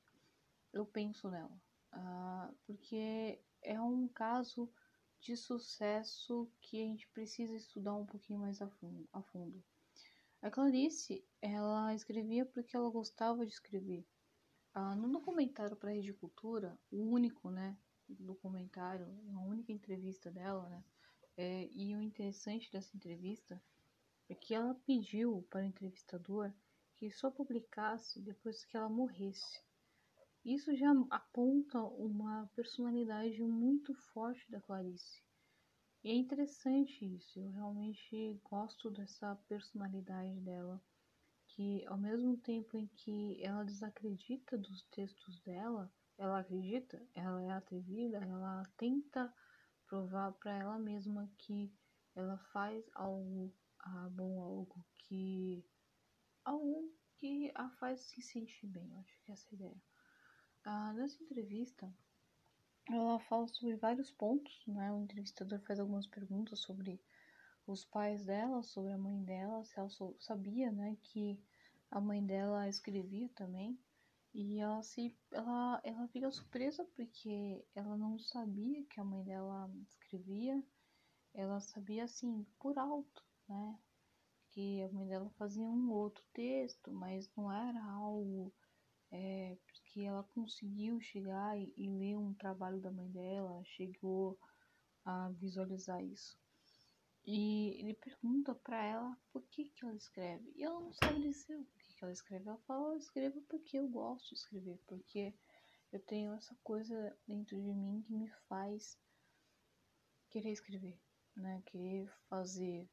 eu 0.73 0.85
penso 0.85 1.31
nela, 1.31 1.61
uh, 1.95 2.55
porque 2.67 3.41
é 3.63 3.81
um 3.81 4.07
caso 4.09 4.71
de 5.21 5.37
sucesso 5.37 6.49
que 6.61 6.83
a 6.83 6.87
gente 6.87 7.09
precisa 7.09 7.55
estudar 7.55 7.95
um 7.95 8.07
pouquinho 8.07 8.41
mais 8.41 8.61
a 8.61 8.69
fundo. 8.69 9.65
A 10.43 10.51
Clarice, 10.51 11.25
ela 11.41 11.95
escrevia 11.95 12.47
porque 12.47 12.77
ela 12.77 12.91
gostava 12.91 13.45
de 13.45 13.53
escrever. 13.53 14.07
Ah, 14.73 14.95
no 14.95 15.11
documentário 15.11 15.77
para 15.77 15.91
a 15.91 15.93
Rede 15.93 16.13
Cultura, 16.13 16.79
o 16.91 17.03
único, 17.03 17.51
né, 17.51 17.77
documentário, 18.09 19.07
a 19.35 19.41
única 19.41 19.73
entrevista 19.73 20.31
dela, 20.31 20.69
né, 20.69 20.85
é, 21.37 21.69
e 21.73 21.95
o 21.97 22.01
interessante 22.01 22.71
dessa 22.71 22.97
entrevista 22.97 23.61
é 24.29 24.35
que 24.35 24.55
ela 24.55 24.75
pediu 24.87 25.47
para 25.51 25.63
o 25.63 25.67
entrevistador 25.67 26.53
que 26.95 27.11
só 27.11 27.31
publicasse 27.31 28.21
depois 28.21 28.65
que 28.65 28.77
ela 28.77 28.89
morresse. 28.89 29.66
Isso 30.47 30.73
já 30.77 30.93
aponta 31.11 31.83
uma 31.83 32.47
personalidade 32.55 33.43
muito 33.43 33.93
forte 34.13 34.49
da 34.49 34.61
Clarice. 34.61 35.21
E 36.05 36.09
é 36.09 36.15
interessante 36.15 37.05
isso, 37.05 37.41
eu 37.41 37.51
realmente 37.51 38.41
gosto 38.45 38.89
dessa 38.93 39.35
personalidade 39.49 40.39
dela, 40.43 40.81
que 41.49 41.85
ao 41.87 41.99
mesmo 41.99 42.37
tempo 42.37 42.77
em 42.77 42.87
que 42.87 43.43
ela 43.43 43.65
desacredita 43.65 44.57
dos 44.57 44.85
textos 44.93 45.41
dela, 45.41 45.93
ela 46.17 46.39
acredita, 46.39 47.05
ela 47.13 47.43
é 47.43 47.51
atrevida, 47.51 48.19
ela 48.19 48.63
tenta 48.77 49.35
provar 49.89 50.31
para 50.35 50.57
ela 50.57 50.79
mesma 50.79 51.29
que 51.39 51.75
ela 52.15 52.39
faz 52.53 52.89
algo 52.95 53.53
ah, 53.81 54.09
bom, 54.13 54.41
algo 54.41 54.87
que 54.95 55.67
algo 56.45 56.89
que 57.17 57.51
a 57.53 57.69
faz 57.81 58.01
se 58.03 58.23
sentir 58.23 58.69
bem, 58.69 58.93
eu 58.93 59.01
acho 59.01 59.21
que 59.25 59.33
é 59.33 59.35
essa 59.35 59.49
a 59.51 59.55
ideia. 59.55 59.86
Ah, 60.69 60.93
nessa 60.95 61.23
entrevista, 61.23 61.89
ela 62.91 63.21
fala 63.21 63.47
sobre 63.47 63.77
vários 63.77 64.11
pontos, 64.11 64.65
né? 64.67 64.93
O 64.93 65.01
entrevistador 65.01 65.61
faz 65.61 65.79
algumas 65.79 66.09
perguntas 66.09 66.59
sobre 66.59 67.01
os 67.69 67.85
pais 67.85 68.25
dela, 68.25 68.65
sobre 68.65 68.93
a 68.93 68.99
mãe 68.99 69.23
dela, 69.23 69.65
se 69.65 69.79
ela 69.79 69.89
sabia, 70.19 70.73
né, 70.73 70.97
que 71.05 71.39
a 71.89 72.01
mãe 72.01 72.21
dela 72.27 72.69
escrevia 72.69 73.29
também. 73.37 73.79
E 74.35 74.59
ela 74.59 74.83
se 74.83 75.17
ela 75.31 75.81
ela 75.85 76.09
fica 76.09 76.33
surpresa 76.33 76.85
porque 76.97 77.65
ela 77.73 77.97
não 77.97 78.19
sabia 78.19 78.85
que 78.87 78.99
a 78.99 79.05
mãe 79.05 79.23
dela 79.23 79.71
escrevia. 79.89 80.61
Ela 81.33 81.61
sabia 81.61 82.03
assim 82.03 82.45
por 82.59 82.77
alto, 82.77 83.23
né? 83.49 83.79
Que 84.51 84.83
a 84.83 84.89
mãe 84.89 85.07
dela 85.07 85.31
fazia 85.39 85.63
um 85.63 85.93
outro 85.93 86.25
texto, 86.33 86.91
mas 86.93 87.31
não 87.37 87.53
era 87.53 87.85
algo 87.85 88.53
é, 89.11 89.57
porque 89.67 90.01
ela 90.01 90.23
conseguiu 90.35 91.01
chegar 91.01 91.59
e, 91.59 91.73
e 91.77 91.89
ler 91.89 92.17
um 92.17 92.35
trabalho 92.35 92.81
da 92.81 92.91
mãe 92.91 93.11
dela, 93.11 93.63
chegou 93.65 94.39
a 95.05 95.31
visualizar 95.31 96.03
isso. 96.05 96.37
E 97.25 97.81
ele 97.81 97.95
pergunta 97.95 98.55
para 98.55 98.83
ela 98.85 99.19
por 99.33 99.43
que, 99.49 99.65
que 99.71 99.85
ela 99.85 99.95
escreve. 99.95 100.53
E 100.55 100.63
ela 100.63 100.81
não 100.81 100.93
sabe 100.93 101.21
dizer 101.21 101.57
o 101.57 101.65
que, 101.65 101.95
que 101.95 102.05
ela 102.05 102.13
escreve. 102.13 102.49
Ela 102.49 102.59
fala, 102.59 102.93
eu 102.93 102.99
escrevo 102.99 103.41
porque 103.49 103.79
eu 103.79 103.89
gosto 103.89 104.29
de 104.29 104.35
escrever, 104.35 104.79
porque 104.87 105.35
eu 105.93 106.01
tenho 106.01 106.33
essa 106.35 106.55
coisa 106.63 107.17
dentro 107.27 107.61
de 107.61 107.75
mim 107.75 108.01
que 108.03 108.13
me 108.13 108.29
faz 108.49 108.97
querer 110.31 110.51
escrever, 110.51 111.01
né? 111.37 111.63
Querer 111.67 112.09
fazer. 112.29 112.89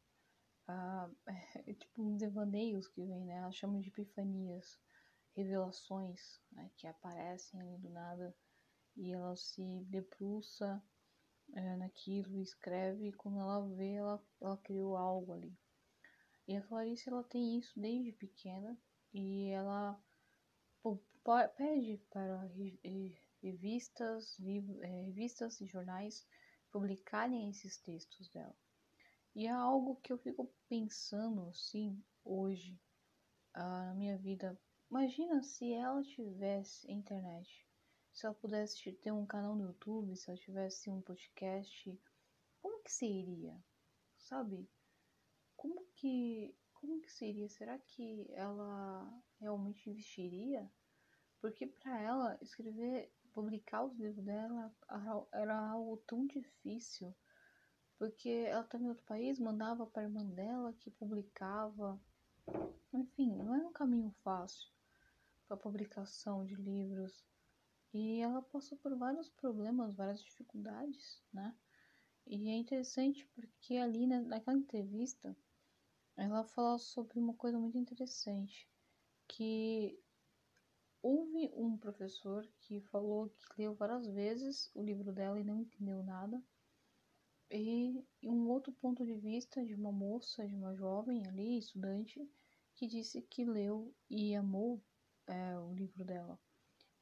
Uh, 0.67 1.13
tipo 1.77 2.01
um 2.01 2.17
devaneios 2.17 2.87
que 2.87 3.03
vem, 3.03 3.25
né? 3.25 3.35
Ela 3.35 3.51
chama 3.51 3.79
de 3.81 3.89
epifanias 3.89 4.79
revelações 5.35 6.39
né, 6.51 6.69
que 6.77 6.87
aparecem 6.87 7.59
ali 7.59 7.77
do 7.77 7.89
nada 7.89 8.35
e 8.95 9.11
ela 9.11 9.35
se 9.35 9.63
debruça 9.85 10.81
é, 11.53 11.75
naquilo, 11.77 12.39
escreve 12.41 13.07
e 13.07 13.13
quando 13.13 13.39
ela 13.39 13.67
vê, 13.69 13.93
ela, 13.93 14.23
ela 14.39 14.57
criou 14.57 14.95
algo 14.95 15.33
ali. 15.33 15.55
E 16.47 16.55
a 16.55 16.61
Clarice 16.61 17.09
ela 17.09 17.23
tem 17.23 17.57
isso 17.57 17.79
desde 17.79 18.11
pequena 18.11 18.77
e 19.13 19.49
ela 19.49 19.99
pô, 20.81 20.99
pede 21.55 21.97
para 22.09 22.49
revistas, 23.41 24.37
é, 24.81 24.87
revistas 24.87 25.61
e 25.61 25.65
jornais 25.65 26.27
publicarem 26.71 27.49
esses 27.49 27.77
textos 27.77 28.29
dela. 28.29 28.55
E 29.35 29.47
é 29.47 29.51
algo 29.51 29.95
que 30.03 30.11
eu 30.11 30.17
fico 30.17 30.51
pensando 30.67 31.47
assim 31.49 32.03
hoje, 32.23 32.79
ah, 33.53 33.85
na 33.87 33.93
minha 33.95 34.17
vida 34.17 34.59
Imagina 34.95 35.41
se 35.41 35.73
ela 35.73 36.03
tivesse 36.03 36.89
internet, 36.91 37.67
se 38.11 38.27
ela 38.27 38.35
pudesse 38.35 38.91
ter 38.91 39.11
um 39.11 39.25
canal 39.25 39.55
no 39.55 39.65
YouTube, 39.65 40.15
se 40.15 40.29
ela 40.29 40.37
tivesse 40.37 40.87
um 40.87 41.01
podcast, 41.01 41.99
como 42.61 42.83
que 42.83 42.91
seria? 42.91 43.57
Sabe? 44.19 44.69
Como 45.57 45.83
que 45.95 46.55
como 46.75 47.01
que 47.01 47.11
seria? 47.11 47.49
Será 47.49 47.79
que 47.79 48.27
ela 48.33 49.11
realmente 49.39 49.89
investiria? 49.89 50.71
Porque 51.41 51.65
para 51.65 51.99
ela 51.99 52.37
escrever, 52.39 53.11
publicar 53.33 53.85
os 53.85 53.97
livros 53.97 54.23
dela 54.23 54.71
era 55.31 55.57
algo 55.71 55.97
tão 56.05 56.27
difícil. 56.27 57.15
Porque 57.97 58.29
ela 58.29 58.63
estava 58.63 58.83
em 58.83 58.89
outro 58.89 59.05
país, 59.05 59.39
mandava 59.39 59.87
para 59.87 60.03
irmã 60.03 60.23
dela 60.23 60.71
que 60.73 60.91
publicava. 60.91 61.99
Enfim, 62.93 63.35
não 63.37 63.55
era 63.55 63.67
um 63.67 63.73
caminho 63.73 64.11
fácil 64.23 64.71
para 65.53 65.57
publicação 65.57 66.43
de 66.45 66.55
livros. 66.55 67.23
E 67.93 68.21
ela 68.21 68.41
passou 68.41 68.77
por 68.79 68.95
vários 68.97 69.29
problemas, 69.29 69.93
várias 69.93 70.21
dificuldades, 70.21 71.21
né? 71.31 71.55
E 72.25 72.49
é 72.49 72.55
interessante 72.55 73.27
porque 73.35 73.75
ali 73.75 74.07
naquela 74.07 74.57
entrevista 74.57 75.35
ela 76.15 76.43
fala 76.43 76.79
sobre 76.79 77.19
uma 77.19 77.33
coisa 77.35 77.59
muito 77.59 77.77
interessante, 77.77 78.67
que 79.27 79.99
houve 81.01 81.51
um 81.55 81.77
professor 81.77 82.47
que 82.61 82.81
falou 82.81 83.29
que 83.29 83.61
leu 83.61 83.75
várias 83.75 84.07
vezes 84.07 84.71
o 84.73 84.81
livro 84.81 85.11
dela 85.11 85.39
e 85.39 85.43
não 85.43 85.59
entendeu 85.59 86.01
nada. 86.01 86.41
E 87.51 88.03
um 88.23 88.47
outro 88.49 88.71
ponto 88.73 89.05
de 89.05 89.15
vista 89.15 89.63
de 89.63 89.75
uma 89.75 89.91
moça, 89.91 90.47
de 90.47 90.55
uma 90.55 90.73
jovem 90.73 91.27
ali, 91.27 91.59
estudante, 91.59 92.27
que 92.73 92.87
disse 92.87 93.21
que 93.21 93.45
leu 93.45 93.93
e 94.09 94.33
amou 94.33 94.81
é, 95.27 95.57
o 95.59 95.73
livro 95.73 96.03
dela. 96.03 96.39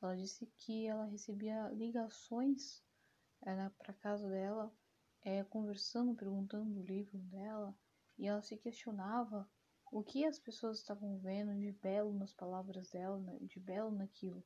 Ela 0.02 0.16
disse 0.16 0.48
que 0.58 0.88
ela 0.88 1.06
recebia 1.06 1.70
ligações 1.70 2.84
é, 3.44 3.70
para 3.70 3.94
casa 3.94 4.28
dela, 4.30 4.74
é, 5.24 5.44
conversando, 5.44 6.16
perguntando 6.16 6.74
do 6.74 6.84
livro 6.84 7.18
dela, 7.20 7.76
e 8.18 8.28
ela 8.28 8.42
se 8.42 8.58
questionava 8.58 9.50
o 9.92 10.04
que 10.04 10.26
as 10.26 10.40
pessoas 10.40 10.80
estavam 10.80 11.20
vendo 11.20 11.54
de 11.60 11.72
belo 11.72 12.14
nas 12.14 12.34
palavras 12.34 12.90
dela, 12.90 13.20
né, 13.20 13.38
de 13.42 13.60
belo 13.60 13.92
naquilo. 13.92 14.44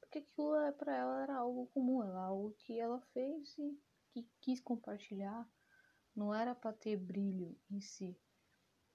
Porque 0.00 0.18
aquilo 0.18 0.56
é, 0.56 0.72
para 0.72 0.96
ela 0.96 1.22
era 1.22 1.36
algo 1.36 1.66
comum, 1.68 2.02
era 2.02 2.20
algo 2.20 2.54
que 2.58 2.78
ela 2.78 3.00
fez 3.12 3.56
e 3.58 3.78
que 4.10 4.28
quis 4.40 4.60
compartilhar. 4.60 5.48
Não 6.14 6.34
era 6.34 6.54
para 6.54 6.72
ter 6.72 6.96
brilho 6.96 7.56
em 7.70 7.80
si, 7.80 8.18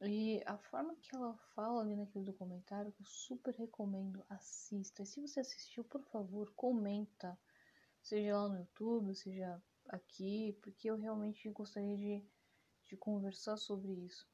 e 0.05 0.43
a 0.45 0.57
forma 0.57 0.95
que 0.95 1.15
ela 1.15 1.33
fala 1.55 1.81
ali 1.81 1.95
naquele 1.95 2.25
documentário, 2.25 2.93
eu 2.99 3.05
super 3.05 3.53
recomendo, 3.55 4.23
assista. 4.29 5.03
E 5.03 5.05
se 5.05 5.21
você 5.21 5.39
assistiu, 5.39 5.83
por 5.83 6.03
favor, 6.05 6.51
comenta. 6.55 7.37
Seja 8.01 8.37
lá 8.37 8.49
no 8.49 8.59
YouTube, 8.59 9.15
seja 9.15 9.61
aqui, 9.87 10.57
porque 10.61 10.89
eu 10.89 10.97
realmente 10.97 11.49
gostaria 11.51 11.97
de, 11.97 12.23
de 12.85 12.97
conversar 12.97 13.55
sobre 13.55 13.93
isso. 13.93 14.27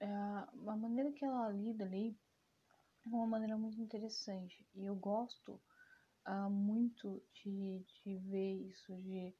É, 0.00 0.06
a 0.06 0.76
maneira 0.76 1.12
que 1.12 1.24
ela 1.24 1.50
lida 1.50 1.84
ali 1.84 2.18
é 3.04 3.08
uma 3.08 3.26
maneira 3.26 3.56
muito 3.56 3.80
interessante. 3.80 4.66
E 4.74 4.84
eu 4.84 4.94
gosto 4.94 5.60
uh, 6.26 6.50
muito 6.50 7.22
de, 7.32 7.84
de 8.02 8.16
ver 8.16 8.54
isso, 8.68 8.94
de, 8.96 9.34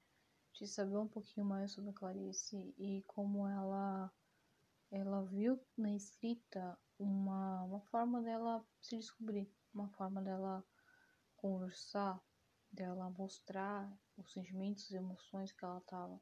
de 0.52 0.66
saber 0.66 0.96
um 0.96 1.08
pouquinho 1.08 1.46
mais 1.46 1.72
sobre 1.72 1.90
a 1.90 1.94
Clarice 1.94 2.74
e 2.78 3.02
como 3.06 3.46
ela 3.48 4.12
ela 4.96 5.22
viu 5.24 5.60
na 5.76 5.90
escrita 5.94 6.78
uma, 6.98 7.62
uma 7.64 7.80
forma 7.82 8.22
dela 8.22 8.64
se 8.80 8.96
descobrir, 8.96 9.50
uma 9.74 9.88
forma 9.90 10.22
dela 10.22 10.64
conversar, 11.36 12.18
dela 12.72 13.10
mostrar 13.10 13.92
os 14.16 14.32
sentimentos 14.32 14.90
e 14.90 14.96
emoções 14.96 15.52
que 15.52 15.64
ela 15.64 15.80
tava. 15.82 16.18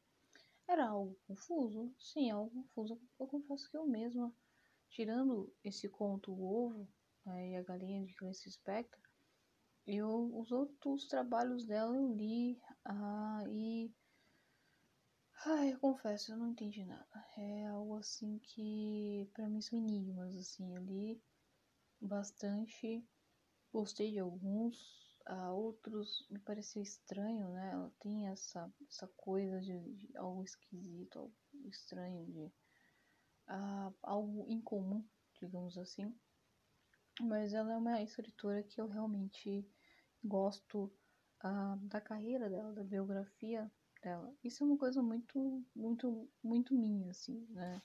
Era 0.67 0.89
algo 0.89 1.17
confuso? 1.27 1.95
Sim, 1.99 2.31
algo 2.31 2.51
confuso. 2.51 3.01
Eu 3.21 3.27
confesso 3.29 3.71
que 3.71 3.77
eu 3.77 3.87
mesma, 3.87 4.35
tirando 4.89 5.53
esse 5.63 5.89
conto 5.89 6.33
O 6.33 6.67
Ovo 6.67 6.89
é, 7.27 7.51
e 7.51 7.57
a 7.57 7.63
Galinha 7.63 8.05
de 8.05 8.15
Clarice 8.15 8.51
Spector, 8.51 9.01
eu, 9.87 10.37
os 10.37 10.51
outros 10.51 11.07
trabalhos 11.07 11.65
dela 11.65 11.95
eu 11.95 12.13
li 12.13 12.61
ah, 12.85 13.45
e. 13.49 13.93
Ai, 15.47 15.75
eu 15.75 15.79
confesso, 15.79 16.33
eu 16.33 16.39
não 16.39 16.49
entendi 16.49 16.87
nada. 16.87 17.27
É 17.37 17.67
algo 17.67 17.97
assim 17.97 18.39
que, 18.39 19.29
para 19.35 19.47
mim, 19.47 19.61
são 19.61 19.79
enigmas. 19.79 20.35
Assim, 20.39 20.75
eu 20.75 20.83
li 20.83 21.23
bastante, 22.01 23.07
gostei 23.71 24.11
de 24.13 24.19
alguns, 24.21 25.19
a 25.27 25.53
outros 25.53 26.27
me 26.31 26.39
pareceu 26.39 26.83
estranho, 26.83 27.51
né? 27.51 27.73
Ela 27.73 27.93
tem 28.01 28.27
essa, 28.29 28.73
essa 28.89 29.07
coisa 29.19 29.61
de, 29.61 29.79
de 29.97 30.17
algo 30.17 30.43
esquisito, 30.43 31.19
algo 31.19 31.35
estranho, 31.67 32.25
de 32.25 32.47
uh, 33.51 33.95
algo 34.03 34.47
incomum, 34.49 35.05
digamos 35.39 35.77
assim. 35.77 36.19
Mas 37.21 37.53
ela 37.53 37.75
é 37.75 37.77
uma 37.77 38.01
escritora 38.03 38.63
que 38.63 38.81
eu 38.81 38.89
realmente 38.89 39.69
gosto 40.25 40.91
uh, 41.45 41.77
da 41.83 42.01
carreira 42.01 42.49
dela, 42.49 42.73
da 42.73 42.83
biografia 42.83 43.71
Isso 44.43 44.63
é 44.63 44.67
uma 44.67 44.77
coisa 44.77 45.03
muito, 45.03 45.65
muito, 45.75 46.29
muito 46.43 46.75
minha, 46.75 47.11
assim, 47.11 47.47
né? 47.51 47.83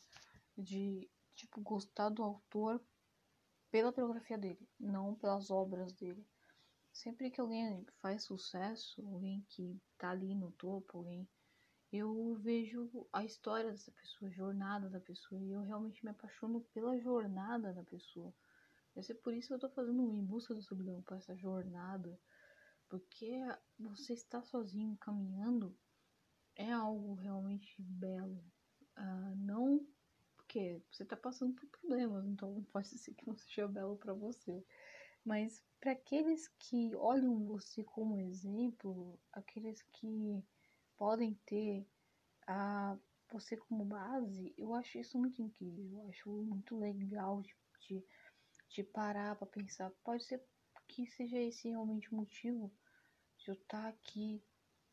De, 0.58 1.10
tipo, 1.36 1.62
gostar 1.62 2.10
do 2.10 2.24
autor 2.24 2.82
pela 3.72 3.92
biografia 3.92 4.38
dele, 4.38 4.68
não 4.80 5.16
pelas 5.16 5.50
obras 5.50 5.94
dele. 5.94 6.26
Sempre 6.92 7.30
que 7.32 7.40
alguém 7.40 7.86
faz 8.02 8.24
sucesso, 8.24 9.02
alguém 9.08 9.46
que 9.50 9.80
tá 9.98 10.10
ali 10.10 10.36
no 10.36 10.52
topo, 10.52 10.98
alguém 10.98 11.28
eu 11.92 12.36
vejo 12.36 13.08
a 13.12 13.26
história 13.26 13.72
dessa 13.72 13.92
pessoa, 13.92 14.30
a 14.30 14.34
jornada 14.34 14.90
da 14.90 15.00
pessoa, 15.00 15.42
e 15.42 15.52
eu 15.52 15.64
realmente 15.64 16.04
me 16.06 16.12
apaixono 16.12 16.62
pela 16.72 17.00
jornada 17.00 17.74
da 17.74 17.84
pessoa. 17.84 18.32
Deve 18.94 19.08
ser 19.08 19.16
por 19.16 19.34
isso 19.34 19.48
que 19.48 19.54
eu 19.56 19.60
tô 19.60 19.70
fazendo 19.70 20.04
um 20.04 20.16
Em 20.16 20.24
Busca 20.24 20.54
do 20.54 20.62
Subidão, 20.62 21.02
para 21.02 21.18
essa 21.18 21.36
jornada, 21.36 22.20
porque 22.88 23.40
você 23.80 24.14
estar 24.14 24.44
sozinho 24.44 24.96
caminhando 24.98 25.76
é 26.60 26.72
algo 26.72 27.16
realmente 27.16 27.74
belo. 27.80 28.44
Uh, 28.98 29.36
não 29.38 29.88
porque 30.36 30.82
você 30.92 31.06
tá 31.06 31.16
passando 31.16 31.54
por 31.54 31.68
problemas, 31.68 32.26
então 32.28 32.62
pode 32.74 32.88
ser 32.90 33.14
que 33.14 33.26
não 33.26 33.36
seja 33.38 33.68
belo 33.68 33.96
para 33.96 34.14
você. 34.14 34.64
Mas 35.24 35.64
para 35.80 35.94
aqueles 35.94 36.48
que 36.60 36.94
olham 36.96 37.46
você 37.46 37.84
como 37.84 38.20
exemplo, 38.20 39.18
aqueles 39.32 39.82
que 39.94 40.44
podem 40.98 41.34
ter 41.46 41.88
a 42.46 42.98
você 43.32 43.56
como 43.56 43.86
base, 43.86 44.54
eu 44.58 44.74
acho 44.74 44.98
isso 44.98 45.18
muito 45.18 45.42
incrível, 45.42 46.00
eu 46.00 46.10
acho 46.10 46.30
muito 46.30 46.78
legal 46.78 47.42
de, 47.42 47.56
de, 47.82 48.04
de 48.70 48.84
parar 48.84 49.36
para 49.36 49.48
pensar. 49.48 49.92
Pode 50.04 50.24
ser 50.24 50.44
que 50.88 51.06
seja 51.06 51.38
esse 51.38 51.70
realmente 51.70 52.12
o 52.12 52.16
motivo 52.16 52.72
de 53.38 53.50
eu 53.50 53.54
estar 53.54 53.84
tá 53.84 53.88
aqui 53.88 54.42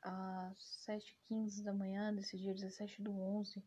às 0.07 0.57
7h15 0.87 1.65
da 1.65 1.75
manhã, 1.75 2.15
desse 2.15 2.39
dia 2.39 2.55
17 2.55 3.03
do 3.03 3.13
11, 3.13 3.61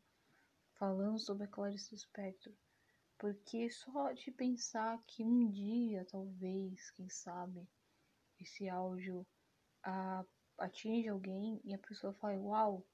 falando 0.75 1.19
sobre 1.19 1.43
a 1.43 1.47
Clarice 1.47 1.97
Spector. 1.97 2.53
Porque 3.17 3.69
só 3.69 4.13
de 4.13 4.31
pensar 4.31 4.97
que 5.05 5.21
um 5.21 5.51
dia, 5.51 6.05
talvez, 6.09 6.89
quem 6.91 7.09
sabe, 7.09 7.67
esse 8.39 8.69
áudio 8.69 9.27
ah, 9.83 10.23
atinge 10.57 11.09
alguém 11.09 11.59
e 11.65 11.73
a 11.73 11.77
pessoa 11.77 12.13
fala 12.13 12.39
uau, 12.39 12.87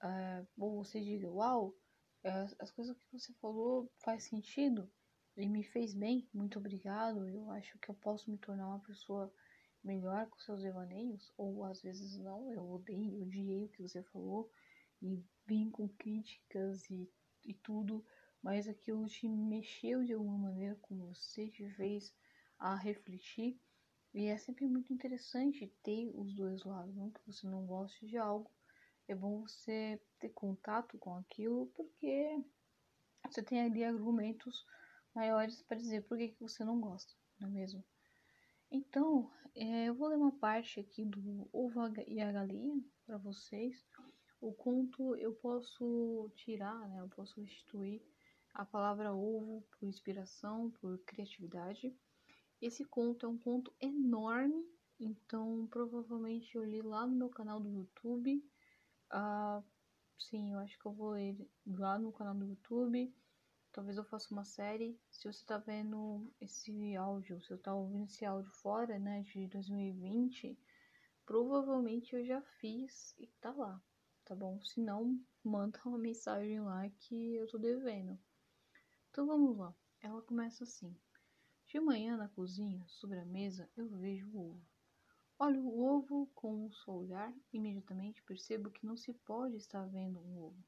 ah, 0.00 0.44
ou 0.58 0.84
você 0.84 1.00
diga 1.00 1.30
uau, 1.30 1.72
as, 2.24 2.56
as 2.58 2.72
coisas 2.72 2.96
que 2.96 3.12
você 3.12 3.32
falou 3.34 3.88
faz 4.00 4.24
sentido 4.24 4.90
e 5.36 5.48
me 5.48 5.62
fez 5.62 5.94
bem, 5.94 6.28
muito 6.34 6.58
obrigado. 6.58 7.28
Eu 7.28 7.48
acho 7.52 7.78
que 7.78 7.88
eu 7.88 7.94
posso 7.94 8.28
me 8.28 8.38
tornar 8.38 8.66
uma 8.66 8.80
pessoa 8.80 9.32
melhor 9.82 10.28
com 10.28 10.38
seus 10.38 10.62
devaneios, 10.62 11.32
ou 11.36 11.64
às 11.64 11.82
vezes 11.82 12.18
não, 12.18 12.52
eu 12.52 12.70
odeio, 12.70 13.22
odiei 13.22 13.64
o 13.64 13.68
que 13.68 13.82
você 13.82 14.02
falou 14.04 14.50
e 15.02 15.22
vim 15.46 15.70
com 15.70 15.88
críticas 15.88 16.88
e, 16.90 17.10
e 17.44 17.54
tudo 17.54 18.04
mas 18.42 18.68
aquilo 18.68 19.06
te 19.06 19.28
mexeu 19.28 20.02
de 20.04 20.14
alguma 20.14 20.38
maneira 20.38 20.74
com 20.76 20.96
você, 20.96 21.48
te 21.48 21.68
fez 21.70 22.14
a 22.58 22.74
refletir. 22.74 23.58
E 24.14 24.26
é 24.26 24.36
sempre 24.36 24.66
muito 24.66 24.92
interessante 24.92 25.72
ter 25.82 26.10
os 26.14 26.34
dois 26.34 26.64
lados, 26.64 26.96
não 26.96 27.10
que 27.10 27.20
você 27.26 27.46
não 27.46 27.64
goste 27.64 28.06
de 28.06 28.16
algo, 28.16 28.50
é 29.06 29.14
bom 29.14 29.42
você 29.42 30.00
ter 30.18 30.30
contato 30.30 30.98
com 30.98 31.14
aquilo, 31.16 31.66
porque 31.76 32.42
você 33.24 33.42
tem 33.42 33.60
ali 33.60 33.84
argumentos 33.84 34.66
maiores 35.14 35.62
para 35.62 35.76
dizer 35.76 36.02
por 36.04 36.18
que, 36.18 36.28
que 36.28 36.40
você 36.40 36.64
não 36.64 36.80
gosta, 36.80 37.12
não 37.38 37.48
é 37.48 37.50
mesmo? 37.50 37.84
Então, 38.70 39.28
é, 39.54 39.88
eu 39.88 39.94
vou 39.94 40.08
ler 40.08 40.16
uma 40.16 40.30
parte 40.30 40.78
aqui 40.78 41.04
do 41.04 41.48
Ovo 41.52 41.80
e 42.06 42.20
a 42.20 42.30
Galinha 42.30 42.80
para 43.04 43.18
vocês. 43.18 43.84
O 44.40 44.52
conto 44.52 45.16
eu 45.16 45.32
posso 45.34 46.30
tirar, 46.36 46.88
né? 46.88 47.00
Eu 47.00 47.08
posso 47.08 47.40
restituir 47.40 48.00
a 48.54 48.64
palavra 48.64 49.12
ovo 49.12 49.62
por 49.70 49.86
inspiração, 49.86 50.70
por 50.70 50.98
criatividade. 51.04 51.92
Esse 52.62 52.84
conto 52.84 53.26
é 53.26 53.28
um 53.28 53.38
conto 53.38 53.74
enorme, 53.80 54.64
então 55.00 55.66
provavelmente 55.68 56.54
eu 56.54 56.64
li 56.64 56.80
lá 56.80 57.06
no 57.06 57.16
meu 57.16 57.28
canal 57.28 57.58
do 57.58 57.68
YouTube. 57.68 58.44
Uh, 59.12 59.64
sim, 60.16 60.52
eu 60.52 60.58
acho 60.60 60.78
que 60.78 60.86
eu 60.86 60.92
vou 60.92 61.10
ler 61.10 61.36
lá 61.66 61.98
no 61.98 62.12
canal 62.12 62.34
do 62.34 62.46
YouTube. 62.46 63.12
Talvez 63.72 63.96
eu 63.96 64.04
faça 64.04 64.32
uma 64.32 64.44
série. 64.44 64.98
Se 65.10 65.22
você 65.22 65.40
está 65.40 65.56
vendo 65.58 66.28
esse 66.40 66.96
áudio, 66.96 67.40
se 67.40 67.48
você 67.48 67.54
está 67.54 67.72
ouvindo 67.72 68.06
esse 68.06 68.24
áudio 68.24 68.50
fora, 68.52 68.98
né, 68.98 69.22
de 69.22 69.46
2020, 69.46 70.58
provavelmente 71.24 72.14
eu 72.14 72.24
já 72.24 72.42
fiz 72.58 73.14
e 73.18 73.28
tá 73.40 73.52
lá, 73.52 73.80
tá 74.24 74.34
bom? 74.34 74.60
Se 74.60 74.80
não, 74.80 75.18
manda 75.44 75.80
uma 75.84 75.98
mensagem 75.98 76.60
lá 76.60 76.88
que 76.90 77.36
eu 77.36 77.46
tô 77.46 77.58
devendo. 77.58 78.18
Então 79.10 79.26
vamos 79.26 79.56
lá. 79.56 79.74
Ela 80.00 80.20
começa 80.22 80.64
assim. 80.64 80.96
De 81.66 81.78
manhã 81.78 82.16
na 82.16 82.28
cozinha, 82.28 82.84
sobre 82.88 83.20
a 83.20 83.24
mesa, 83.24 83.70
eu 83.76 83.88
vejo 83.88 84.28
o 84.32 84.50
ovo. 84.50 84.66
Olho 85.38 85.64
o 85.64 85.80
ovo 85.80 86.26
com 86.34 86.66
o 86.66 86.72
seu 86.72 86.94
olhar 86.94 87.32
imediatamente 87.52 88.22
percebo 88.24 88.70
que 88.70 88.84
não 88.84 88.96
se 88.96 89.12
pode 89.12 89.56
estar 89.56 89.86
vendo 89.86 90.18
um 90.20 90.38
ovo. 90.42 90.64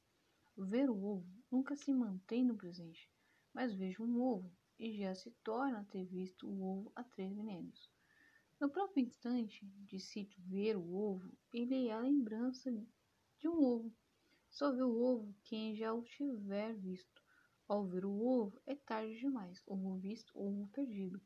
Ver 0.57 0.91
o 0.91 1.03
ovo 1.03 1.27
nunca 1.51 1.75
se 1.75 1.95
mantém 1.95 2.45
no 2.45 2.57
presente, 2.57 3.11
mas 3.55 3.73
vejo 3.73 4.05
um 4.05 4.21
ovo 4.21 4.53
e 4.79 4.93
já 4.99 5.15
se 5.15 5.31
torna 5.43 5.87
ter 5.91 6.05
visto 6.05 6.47
o 6.47 6.63
ovo 6.63 6.93
a 6.95 7.03
três 7.03 7.35
venenos. 7.35 7.91
No 8.61 8.69
próprio 8.69 9.03
instante 9.03 9.65
de 9.65 9.99
se 9.99 10.29
ver 10.37 10.77
o 10.77 10.95
ovo, 10.95 11.33
ele 11.53 11.89
é 11.89 11.93
a 11.93 12.01
lembrança 12.01 12.71
de 13.39 13.49
um 13.49 13.63
ovo. 13.63 13.93
Só 14.51 14.71
vê 14.71 14.83
o 14.83 15.03
ovo 15.03 15.35
quem 15.43 15.75
já 15.75 15.93
o 15.95 16.03
tiver 16.03 16.75
visto. 16.75 17.23
Ao 17.67 17.87
ver 17.87 18.05
o 18.05 18.21
ovo, 18.23 18.61
é 18.67 18.75
tarde 18.75 19.19
demais. 19.19 19.63
Ovo 19.67 19.97
visto, 19.97 20.39
ovo 20.39 20.69
perdido. 20.69 21.21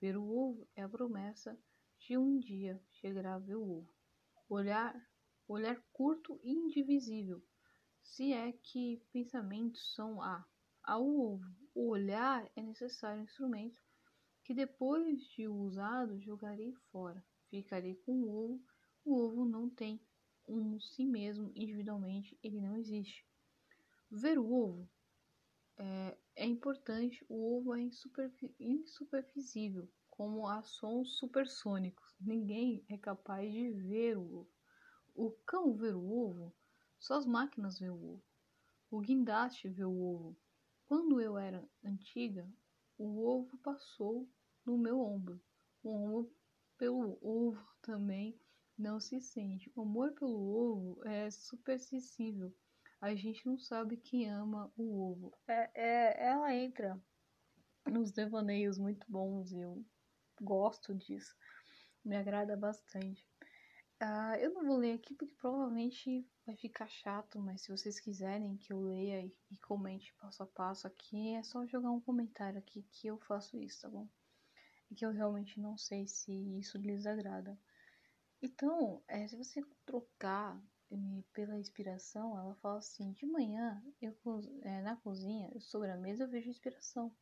Ver 0.00 0.16
o 0.16 0.28
ovo 0.28 0.68
é 0.74 0.82
a 0.82 0.88
promessa 0.88 1.56
de 1.98 2.18
um 2.18 2.38
dia 2.38 2.82
chegar 2.90 3.26
a 3.26 3.38
ver 3.38 3.54
o 3.54 3.62
ovo. 3.62 3.94
Olhar, 4.48 5.00
olhar 5.46 5.80
curto 5.92 6.40
e 6.42 6.50
indivisível. 6.50 7.40
Se 8.02 8.32
é 8.32 8.52
que 8.52 9.02
pensamentos 9.12 9.94
são 9.94 10.20
a, 10.20 10.44
ao 10.82 11.40
olhar 11.74 12.50
é 12.54 12.62
necessário 12.62 13.22
instrumento 13.22 13.80
que 14.44 14.52
depois 14.52 15.20
de 15.28 15.48
usado 15.48 16.20
jogarei 16.20 16.74
fora. 16.90 17.24
Ficarei 17.48 17.94
com 17.94 18.12
o 18.12 18.28
ovo. 18.28 18.60
O 19.04 19.16
ovo 19.16 19.44
não 19.44 19.70
tem 19.70 20.00
um 20.48 20.78
si 20.80 21.06
mesmo 21.06 21.52
individualmente, 21.54 22.38
ele 22.42 22.60
não 22.60 22.76
existe. 22.76 23.26
Ver 24.10 24.38
o 24.38 24.52
ovo 24.52 24.90
é, 25.78 26.18
é 26.36 26.46
importante, 26.46 27.24
o 27.28 27.56
ovo 27.56 27.74
é 27.74 27.80
insupervisível, 28.60 29.88
como 30.10 30.46
há 30.46 30.62
sons 30.62 31.16
supersônicos. 31.18 32.14
Ninguém 32.20 32.84
é 32.88 32.98
capaz 32.98 33.50
de 33.52 33.70
ver 33.70 34.18
o 34.18 34.22
ovo. 34.22 34.50
O 35.14 35.30
cão 35.46 35.74
vê 35.76 35.92
o 35.92 36.10
ovo, 36.10 36.54
só 37.02 37.14
as 37.14 37.26
máquinas 37.26 37.78
vê 37.78 37.90
o 37.90 37.94
ovo. 37.94 38.24
O 38.90 39.00
guindaste 39.00 39.68
vê 39.68 39.84
o 39.84 40.00
ovo. 40.00 40.36
Quando 40.86 41.20
eu 41.20 41.36
era 41.36 41.68
antiga, 41.84 42.48
o 42.96 43.26
ovo 43.26 43.58
passou 43.58 44.26
no 44.64 44.78
meu 44.78 45.00
ombro. 45.00 45.38
O 45.82 45.90
ombro 45.90 46.34
pelo 46.78 47.18
ovo 47.20 47.66
também 47.82 48.40
não 48.78 49.00
se 49.00 49.20
sente. 49.20 49.70
O 49.74 49.82
amor 49.82 50.12
pelo 50.12 50.40
ovo 50.40 51.04
é 51.04 51.30
supersensível 51.30 52.54
a 53.02 53.16
gente 53.16 53.44
não 53.44 53.58
sabe 53.58 53.96
quem 53.96 54.30
ama 54.30 54.72
o 54.76 55.10
ovo. 55.10 55.36
É, 55.48 55.70
é, 55.74 56.26
ela 56.28 56.54
entra 56.54 56.96
nos 57.84 58.12
devaneios 58.12 58.78
muito 58.78 59.04
bons 59.10 59.50
e 59.50 59.58
eu 59.58 59.84
gosto 60.40 60.94
disso. 60.94 61.34
Me 62.04 62.16
agrada 62.16 62.56
bastante. 62.56 63.28
Uh, 64.02 64.34
eu 64.40 64.52
não 64.52 64.66
vou 64.66 64.78
ler 64.78 64.94
aqui 64.94 65.14
porque 65.14 65.32
provavelmente 65.36 66.26
vai 66.44 66.56
ficar 66.56 66.88
chato, 66.88 67.38
mas 67.38 67.60
se 67.60 67.70
vocês 67.70 68.00
quiserem 68.00 68.56
que 68.56 68.72
eu 68.72 68.82
leia 68.82 69.20
e, 69.22 69.32
e 69.48 69.56
comente 69.58 70.12
passo 70.14 70.42
a 70.42 70.46
passo 70.46 70.88
aqui, 70.88 71.36
é 71.36 71.42
só 71.44 71.64
jogar 71.66 71.92
um 71.92 72.00
comentário 72.00 72.58
aqui 72.58 72.82
que 72.90 73.06
eu 73.06 73.16
faço 73.18 73.56
isso, 73.56 73.82
tá 73.82 73.88
bom? 73.88 74.08
E 74.90 74.96
que 74.96 75.06
eu 75.06 75.12
realmente 75.12 75.60
não 75.60 75.78
sei 75.78 76.08
se 76.08 76.32
isso 76.58 76.78
lhes 76.78 77.06
agrada. 77.06 77.56
Então, 78.42 79.00
é, 79.06 79.28
se 79.28 79.36
você 79.36 79.62
trocar 79.86 80.60
pela 81.32 81.56
inspiração, 81.56 82.36
ela 82.36 82.56
fala 82.56 82.78
assim: 82.78 83.12
de 83.12 83.24
manhã, 83.24 83.80
eu 84.00 84.16
é, 84.62 84.82
na 84.82 84.96
cozinha, 84.96 85.48
sobre 85.60 85.92
a 85.92 85.96
mesa, 85.96 86.24
eu 86.24 86.28
vejo 86.28 86.50
inspiração. 86.50 87.14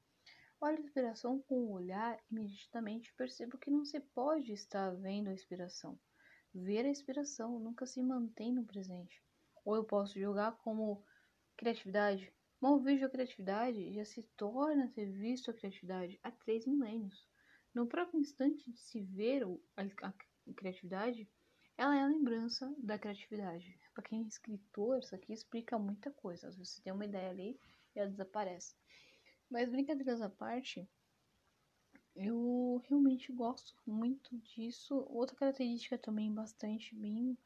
Olho 0.59 0.79
a 0.79 0.81
inspiração 0.81 1.43
com 1.43 1.57
o 1.57 1.73
olhar 1.73 2.19
e 2.31 2.35
imediatamente 2.35 3.13
percebo 3.13 3.59
que 3.59 3.71
não 3.71 3.85
se 3.85 4.01
pode 4.01 4.55
estar 4.55 4.97
vendo 4.97 5.29
a 5.29 5.35
inspiração 5.35 5.99
ver 6.55 6.85
a 6.85 6.89
inspiração, 6.89 7.59
nunca 7.59 7.87
se 7.87 8.03
mantém 8.03 8.53
no 8.53 8.65
presente. 8.65 9.23
Ou 9.65 9.77
eu 9.77 9.85
posso 9.85 10.19
jogar 10.19 10.53
como 10.59 11.05
criatividade. 11.57 12.33
Mal 12.61 12.79
vejo 12.81 13.07
a 13.07 13.11
criatividade 13.11 13.93
já 13.93 14.05
se 14.05 14.23
torna 14.37 14.89
ter 14.89 15.11
visto 15.11 15.51
a 15.51 15.55
criatividade 15.55 16.19
há 16.23 16.31
três 16.31 16.67
milênios. 16.67 17.27
No 17.75 17.87
próprio 17.87 18.21
instante 18.21 18.71
de 18.71 18.79
se 18.79 19.01
ver 19.01 19.45
a, 19.77 20.09
a 20.09 20.53
criatividade, 20.55 21.29
ela 21.77 21.97
é 21.97 22.03
a 22.03 22.07
lembrança 22.07 22.75
da 22.79 22.99
criatividade. 22.99 23.79
Para 23.95 24.05
quem 24.05 24.23
é 24.23 24.27
escritor, 24.27 24.99
isso 24.99 25.15
aqui 25.15 25.33
explica 25.33 25.79
muita 25.79 26.11
coisa. 26.11 26.49
Às 26.49 26.57
vezes 26.57 26.75
você 26.75 26.83
tem 26.83 26.93
uma 26.93 27.05
ideia 27.05 27.31
ali 27.31 27.59
e 27.95 27.99
ela 27.99 28.11
desaparece. 28.11 28.75
Mas 29.49 29.71
brincadeiras 29.71 30.21
à 30.21 30.29
parte, 30.29 30.89
eu 32.23 32.83
realmente 32.87 33.33
gosto 33.33 33.75
muito 33.87 34.37
disso. 34.39 35.07
Outra 35.09 35.35
característica 35.35 35.97
também 35.97 36.33
bastante 36.33 36.95
bem 36.95 37.37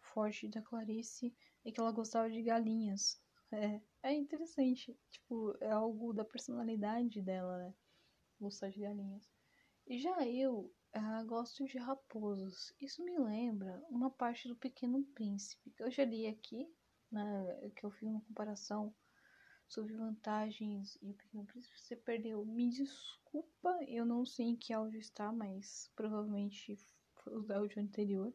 forte 0.00 0.48
da 0.48 0.62
Clarice 0.62 1.34
é 1.64 1.70
que 1.70 1.78
ela 1.78 1.92
gostava 1.92 2.30
de 2.30 2.42
galinhas. 2.42 3.20
É, 3.50 3.80
é 4.02 4.14
interessante, 4.14 4.96
tipo, 5.10 5.54
é 5.60 5.70
algo 5.70 6.14
da 6.14 6.24
personalidade 6.24 7.20
dela, 7.20 7.58
né? 7.58 7.74
Gostar 8.40 8.70
de 8.70 8.80
galinhas. 8.80 9.30
E 9.86 9.98
já 9.98 10.26
eu 10.26 10.72
uh, 10.96 11.26
gosto 11.26 11.66
de 11.66 11.76
raposos. 11.76 12.72
Isso 12.80 13.04
me 13.04 13.18
lembra 13.18 13.84
uma 13.90 14.10
parte 14.10 14.48
do 14.48 14.56
Pequeno 14.56 15.04
Príncipe, 15.14 15.70
que 15.72 15.82
eu 15.82 15.90
já 15.90 16.06
li 16.06 16.26
aqui, 16.26 16.66
né, 17.10 17.70
que 17.76 17.84
eu 17.84 17.90
fiz 17.90 18.08
uma 18.08 18.22
comparação 18.22 18.94
sobre 19.72 19.94
vantagens 19.94 20.98
e 21.00 21.10
o 21.10 21.14
Pequeno 21.14 21.46
Príncipe 21.46 21.80
você 21.80 21.96
perdeu. 21.96 22.44
Me 22.44 22.68
desculpa, 22.68 23.82
eu 23.88 24.04
não 24.04 24.26
sei 24.26 24.46
em 24.48 24.56
que 24.56 24.70
áudio 24.70 25.00
está, 25.00 25.32
mas 25.32 25.90
provavelmente 25.96 26.78
foi 27.14 27.34
o 27.34 27.52
áudio 27.54 27.82
anterior. 27.82 28.34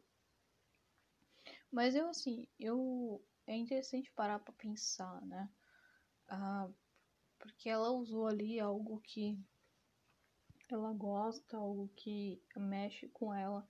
Mas 1.70 1.94
eu 1.94 2.08
assim, 2.08 2.48
eu 2.58 3.24
é 3.46 3.54
interessante 3.54 4.10
parar 4.10 4.40
para 4.40 4.52
pensar, 4.54 5.24
né? 5.26 5.48
Ah, 6.28 6.68
porque 7.38 7.68
ela 7.68 7.92
usou 7.92 8.26
ali 8.26 8.58
algo 8.58 9.00
que 9.00 9.38
ela 10.68 10.92
gosta, 10.92 11.56
algo 11.56 11.88
que 11.94 12.42
mexe 12.56 13.08
com 13.10 13.32
ela 13.32 13.66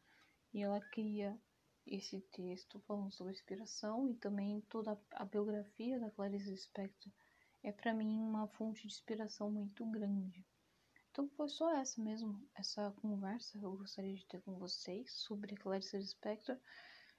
e 0.55 0.63
ela 0.63 0.81
cria 0.81 1.39
esse 1.87 2.19
texto 2.33 2.81
falando 2.81 3.13
sobre 3.13 3.35
inspiração 3.35 4.09
e 4.09 4.15
também 4.15 4.63
toda 4.63 4.99
a 5.13 5.25
biografia 5.27 6.01
da 6.01 6.11
Clarice 6.11 6.51
Lispector 6.51 7.13
é 7.63 7.73
para 7.73 7.95
mim 7.95 8.21
uma 8.21 8.47
fonte 8.49 8.83
de 8.83 8.89
inspiração 8.89 9.51
muito 9.51 9.85
grande. 9.87 10.47
Então 11.11 11.29
foi 11.31 11.49
só 11.49 11.75
essa 11.75 12.01
mesmo, 12.01 12.49
essa 12.55 12.93
conversa 13.03 13.59
que 13.59 13.65
eu 13.65 13.77
gostaria 13.77 14.15
de 14.15 14.27
ter 14.27 14.41
com 14.43 14.59
vocês 14.59 15.13
sobre 15.13 15.57
Clarice 15.57 15.97
Lispector. 15.97 16.57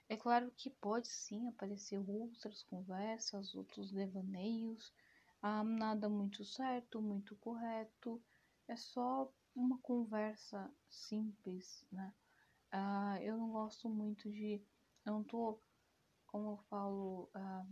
É 0.08 0.16
claro 0.16 0.52
que 0.56 0.70
pode 0.70 1.08
sim 1.08 1.48
aparecer 1.48 2.00
outras 2.08 2.64
conversas, 2.64 3.54
outros 3.54 3.92
devaneios, 3.92 4.94
ah, 5.42 5.64
nada 5.64 6.10
muito 6.10 6.44
certo, 6.44 7.02
muito 7.02 7.36
correto, 7.36 8.22
é 8.68 8.76
só 8.76 9.32
uma 9.56 9.78
conversa 9.80 10.72
simples, 10.90 11.86
né? 11.92 12.14
Ah, 12.72 13.18
eu 13.22 13.38
não 13.38 13.52
gosto 13.52 13.90
muito 13.90 14.30
de. 14.32 14.62
Eu 15.06 15.14
não 15.14 15.24
tô, 15.24 15.60
como 16.28 16.52
eu 16.52 16.58
falo, 16.70 17.30
ah, 17.34 17.66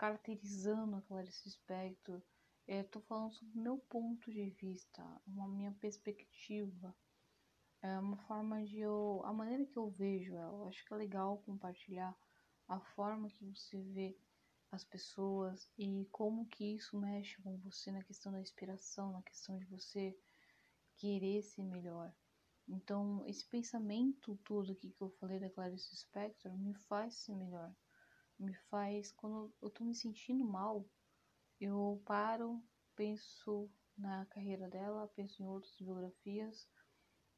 caracterizando 0.00 0.96
a 0.96 1.02
Clarice 1.02 1.42
Lispector. 1.44 2.22
Estou 2.66 3.02
é, 3.02 3.04
falando 3.04 3.34
sobre 3.34 3.58
o 3.58 3.62
meu 3.62 3.76
ponto 3.76 4.32
de 4.32 4.48
vista, 4.48 5.04
uma 5.26 5.46
minha 5.46 5.72
perspectiva, 5.72 6.96
é 7.82 7.98
uma 7.98 8.16
forma 8.16 8.64
de 8.64 8.78
eu, 8.78 9.20
a 9.26 9.32
maneira 9.34 9.66
que 9.66 9.76
eu 9.76 9.90
vejo 9.90 10.34
ela. 10.34 10.56
Eu 10.56 10.64
acho 10.68 10.82
que 10.86 10.94
é 10.94 10.96
legal 10.96 11.42
compartilhar 11.44 12.16
a 12.66 12.80
forma 12.80 13.28
que 13.28 13.44
você 13.44 13.78
vê 13.78 14.16
as 14.72 14.84
pessoas 14.84 15.70
e 15.76 16.08
como 16.10 16.46
que 16.46 16.76
isso 16.76 16.98
mexe 16.98 17.36
com 17.42 17.58
você 17.58 17.92
na 17.92 18.02
questão 18.02 18.32
da 18.32 18.40
inspiração, 18.40 19.12
na 19.12 19.22
questão 19.22 19.58
de 19.58 19.66
você 19.66 20.16
querer 20.96 21.42
ser 21.42 21.62
melhor. 21.62 22.10
Então, 22.66 23.22
esse 23.26 23.44
pensamento 23.44 24.34
todo 24.44 24.72
aqui 24.72 24.92
que 24.92 25.02
eu 25.02 25.10
falei 25.20 25.38
da 25.38 25.50
Clarice 25.50 25.94
Spector 25.94 26.56
me 26.56 26.72
faz 26.72 27.16
ser 27.16 27.34
melhor 27.34 27.74
me 28.40 28.54
faz, 28.70 29.12
quando 29.12 29.52
eu 29.60 29.70
tô 29.70 29.84
me 29.84 29.94
sentindo 29.94 30.44
mal, 30.44 30.84
eu 31.60 32.02
paro, 32.06 32.62
penso 32.96 33.70
na 33.96 34.24
carreira 34.26 34.68
dela, 34.68 35.12
penso 35.14 35.42
em 35.42 35.46
outras 35.46 35.76
biografias 35.78 36.66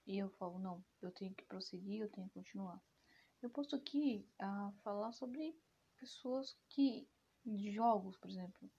e 0.06 0.18
eu 0.18 0.30
falo, 0.30 0.58
não, 0.58 0.84
eu 1.00 1.10
tenho 1.10 1.34
que 1.34 1.44
prosseguir, 1.44 2.00
eu 2.00 2.10
tenho 2.10 2.28
que 2.28 2.34
continuar. 2.34 2.80
Eu 3.40 3.50
posso 3.50 3.74
aqui 3.74 4.26
uh, 4.40 4.72
falar 4.82 5.12
sobre 5.12 5.56
pessoas 5.96 6.56
que, 6.68 7.08
de 7.44 7.72
jogos, 7.72 8.16
por 8.18 8.30
exemplo. 8.30 8.70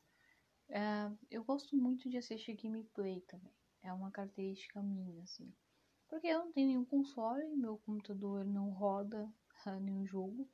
Uh, 0.69 1.17
eu 1.29 1.43
gosto 1.43 1.75
muito 1.75 2.09
de 2.09 2.17
assistir 2.17 2.55
gameplay 2.55 3.21
também. 3.21 3.53
É 3.81 3.91
uma 3.91 4.11
característica 4.11 4.81
minha, 4.81 5.23
assim. 5.23 5.53
Porque 6.07 6.27
eu 6.27 6.39
não 6.39 6.51
tenho 6.51 6.67
nenhum 6.67 6.85
console, 6.85 7.55
meu 7.55 7.77
computador 7.79 8.45
não 8.45 8.69
roda 8.69 9.29
nenhum 9.81 10.05
jogo. 10.05 10.49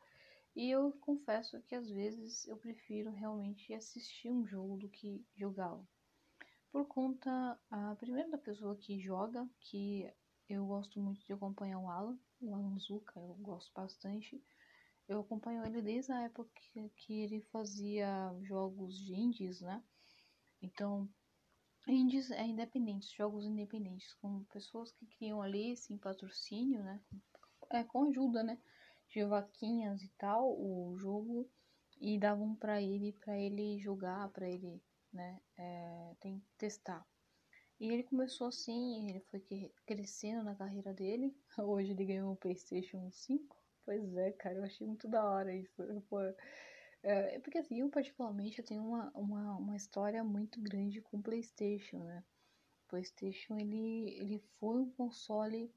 E 0.55 0.69
eu 0.69 0.91
confesso 1.01 1.61
que 1.61 1.75
às 1.75 1.89
vezes 1.89 2.47
eu 2.47 2.57
prefiro 2.57 3.11
realmente 3.11 3.73
assistir 3.73 4.31
um 4.31 4.45
jogo 4.45 4.77
do 4.77 4.89
que 4.89 5.25
jogá-lo. 5.35 5.87
Por 6.71 6.85
conta, 6.87 7.59
a 7.69 7.95
primeiro 7.95 8.29
da 8.29 8.37
pessoa 8.37 8.75
que 8.75 8.99
joga, 8.99 9.47
que 9.59 10.11
eu 10.47 10.65
gosto 10.65 10.99
muito 10.99 11.23
de 11.25 11.33
acompanhar 11.33 11.79
o 11.79 11.89
Alan, 11.89 12.19
o 12.41 12.53
Alan 12.53 12.77
Zuka, 12.79 13.19
eu 13.19 13.35
gosto 13.35 13.71
bastante. 13.73 14.43
Eu 15.07 15.21
acompanho 15.21 15.65
ele 15.65 15.81
desde 15.81 16.11
a 16.11 16.21
época 16.21 16.51
que 16.95 17.13
ele 17.13 17.41
fazia 17.51 18.31
jogos 18.43 18.95
de 18.97 19.13
indies, 19.13 19.61
né? 19.61 19.83
Então, 20.61 21.09
indies 21.87 22.29
é 22.29 22.45
independentes, 22.45 23.11
jogos 23.11 23.45
independentes, 23.45 24.13
com 24.15 24.43
pessoas 24.45 24.91
que 24.91 25.07
criam 25.07 25.41
ali, 25.41 25.75
sem 25.75 25.97
patrocínio, 25.97 26.83
né? 26.83 27.01
É, 27.71 27.83
com 27.83 28.09
ajuda, 28.09 28.43
né? 28.43 28.59
De 29.09 29.23
vaquinhas 29.25 30.01
e 30.03 30.09
tal 30.17 30.51
o 30.59 30.95
jogo 30.97 31.49
e 31.99 32.17
davam 32.17 32.55
para 32.55 32.81
ele 32.81 33.13
para 33.13 33.37
ele 33.37 33.79
jogar 33.79 34.29
para 34.29 34.47
ele 34.47 34.81
né 35.11 35.41
é, 35.57 36.15
tem 36.19 36.41
testar. 36.57 37.05
E 37.79 37.87
ele 37.87 38.03
começou 38.03 38.47
assim 38.47 39.09
ele 39.09 39.21
foi 39.31 39.41
crescendo 39.85 40.43
na 40.43 40.55
carreira 40.55 40.93
dele. 40.93 41.35
Hoje 41.57 41.91
ele 41.91 42.05
ganhou 42.05 42.31
um 42.31 42.35
PlayStation 42.35 43.09
5 43.11 43.59
pois 43.89 44.15
é 44.17 44.31
cara 44.33 44.55
eu 44.55 44.63
achei 44.63 44.85
muito 44.85 45.07
da 45.07 45.23
hora 45.23 45.53
isso. 45.55 45.73
Pô, 46.07 46.19
é, 47.01 47.39
porque 47.39 47.57
assim 47.57 47.79
eu 47.79 47.89
particularmente 47.89 48.59
eu 48.59 48.65
tenho 48.65 48.83
uma, 48.83 49.09
uma, 49.15 49.57
uma 49.57 49.75
história 49.75 50.23
muito 50.23 50.61
grande 50.61 51.01
com 51.01 51.21
PlayStation 51.21 52.03
né. 52.03 52.23
PlayStation 52.87 53.57
ele 53.57 54.11
ele 54.19 54.43
foi 54.59 54.75
um 54.75 54.91
console 54.91 55.73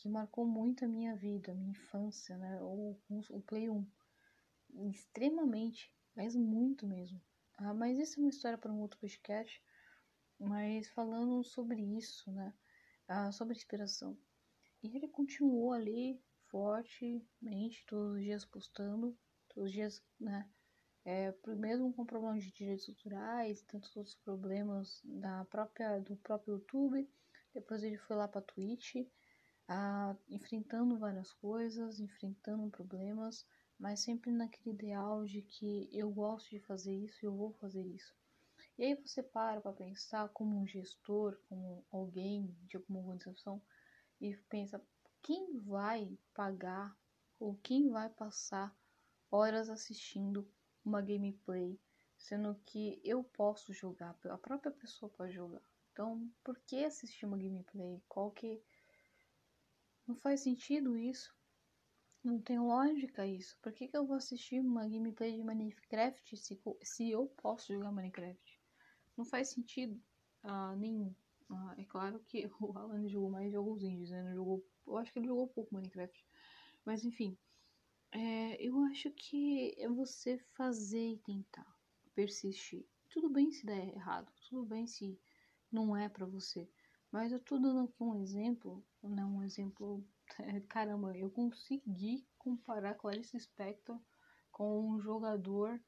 que 0.00 0.08
marcou 0.08 0.46
muito 0.46 0.82
a 0.82 0.88
minha 0.88 1.14
vida, 1.14 1.52
a 1.52 1.54
minha 1.54 1.72
infância, 1.72 2.36
né? 2.38 2.58
O, 2.62 2.96
o 3.28 3.42
Play 3.42 3.68
1. 3.68 3.86
Extremamente, 4.90 5.94
mas 6.16 6.34
muito 6.34 6.86
mesmo. 6.86 7.20
Ah, 7.58 7.74
mas 7.74 7.98
isso 7.98 8.18
é 8.18 8.22
uma 8.22 8.30
história 8.30 8.56
para 8.56 8.72
um 8.72 8.80
outro 8.80 8.98
podcast. 8.98 9.62
Mas 10.38 10.88
falando 10.88 11.44
sobre 11.44 11.82
isso, 11.82 12.32
né? 12.32 12.54
Ah, 13.06 13.30
sobre 13.30 13.54
inspiração. 13.54 14.16
E 14.82 14.96
ele 14.96 15.06
continuou 15.06 15.72
ali 15.72 16.18
fortemente, 16.48 17.84
todos 17.86 18.16
os 18.16 18.22
dias 18.22 18.46
postando, 18.46 19.14
todos 19.50 19.68
os 19.68 19.72
dias, 19.72 20.02
né? 20.18 20.48
É, 21.04 21.34
mesmo 21.56 21.92
com 21.92 22.06
problemas 22.06 22.42
de 22.42 22.52
direitos 22.52 22.88
autorais, 22.88 23.62
tantos 23.64 23.94
outros 23.94 24.14
problemas 24.16 25.02
da 25.04 25.44
própria, 25.44 25.98
do 26.00 26.16
próprio 26.16 26.54
YouTube. 26.54 27.06
Depois 27.52 27.82
ele 27.82 27.98
foi 27.98 28.16
lá 28.16 28.26
para 28.26 28.40
Twitch 28.40 28.94
ah, 29.72 30.16
enfrentando 30.28 30.98
várias 30.98 31.32
coisas, 31.32 32.00
enfrentando 32.00 32.68
problemas, 32.70 33.46
mas 33.78 34.00
sempre 34.00 34.32
naquele 34.32 34.74
ideal 34.74 35.24
de 35.24 35.42
que 35.42 35.88
eu 35.92 36.10
gosto 36.10 36.50
de 36.50 36.58
fazer 36.58 36.92
isso 36.92 37.24
eu 37.24 37.32
vou 37.32 37.52
fazer 37.52 37.86
isso. 37.86 38.12
E 38.76 38.82
aí 38.82 38.94
você 38.96 39.22
para 39.22 39.60
para 39.60 39.72
pensar 39.72 40.28
como 40.30 40.60
um 40.60 40.66
gestor, 40.66 41.38
como 41.48 41.84
alguém 41.92 42.52
de 42.66 42.76
alguma 42.76 42.98
organização 42.98 43.62
e 44.20 44.36
pensa 44.48 44.82
quem 45.22 45.60
vai 45.60 46.18
pagar 46.34 46.92
ou 47.38 47.56
quem 47.62 47.90
vai 47.90 48.10
passar 48.10 48.76
horas 49.30 49.70
assistindo 49.70 50.50
uma 50.84 51.00
gameplay, 51.00 51.78
sendo 52.18 52.56
que 52.66 53.00
eu 53.04 53.22
posso 53.22 53.72
jogar, 53.72 54.18
a 54.24 54.36
própria 54.36 54.72
pessoa 54.72 55.08
pode 55.10 55.32
jogar. 55.32 55.62
Então, 55.92 56.28
por 56.42 56.58
que 56.58 56.84
assistir 56.84 57.24
uma 57.24 57.38
gameplay? 57.38 58.02
Qual 58.08 58.32
que 58.32 58.60
não 60.10 60.16
faz 60.16 60.40
sentido 60.40 60.96
isso? 60.96 61.32
Não 62.22 62.40
tem 62.40 62.58
lógica 62.58 63.24
isso. 63.24 63.56
Por 63.62 63.72
que, 63.72 63.86
que 63.86 63.96
eu 63.96 64.04
vou 64.04 64.16
assistir 64.16 64.60
uma 64.60 64.88
gameplay 64.88 65.36
de 65.36 65.44
Minecraft 65.44 66.36
se, 66.36 66.60
se 66.82 67.10
eu 67.10 67.28
posso 67.40 67.72
jogar 67.72 67.92
Minecraft? 67.92 68.60
Não 69.16 69.24
faz 69.24 69.50
sentido 69.50 70.02
uh, 70.42 70.76
nenhum. 70.76 71.14
Uh, 71.48 71.70
é 71.78 71.84
claro 71.84 72.18
que 72.26 72.50
o 72.60 72.76
Alan 72.76 73.08
jogou 73.08 73.30
mais 73.30 73.52
jogos 73.52 73.84
indies, 73.84 74.10
né? 74.10 74.34
Jogou, 74.34 74.66
eu 74.84 74.96
acho 74.96 75.12
que 75.12 75.20
ele 75.20 75.28
jogou 75.28 75.46
pouco 75.46 75.72
Minecraft. 75.72 76.26
Mas 76.84 77.04
enfim, 77.04 77.38
é, 78.10 78.60
eu 78.60 78.80
acho 78.86 79.12
que 79.12 79.76
é 79.78 79.88
você 79.88 80.38
fazer 80.54 81.12
e 81.12 81.18
tentar 81.18 81.78
persistir. 82.16 82.84
Tudo 83.08 83.30
bem 83.30 83.52
se 83.52 83.64
der 83.64 83.94
errado, 83.94 84.32
tudo 84.48 84.66
bem 84.66 84.88
se 84.88 85.16
não 85.70 85.96
é 85.96 86.08
para 86.08 86.26
você. 86.26 86.68
Mas 87.10 87.32
eu 87.32 87.40
tô 87.40 87.58
dando 87.58 87.80
aqui 87.80 88.02
um 88.02 88.14
exemplo, 88.22 88.84
né? 89.02 89.24
Um 89.24 89.42
exemplo 89.42 90.04
caramba, 90.68 91.16
eu 91.16 91.30
consegui 91.30 92.26
comparar 92.38 92.94
Clarice 92.94 93.38
Spector 93.38 94.00
com 94.52 94.90
um 94.90 95.00
jogador 95.00 95.80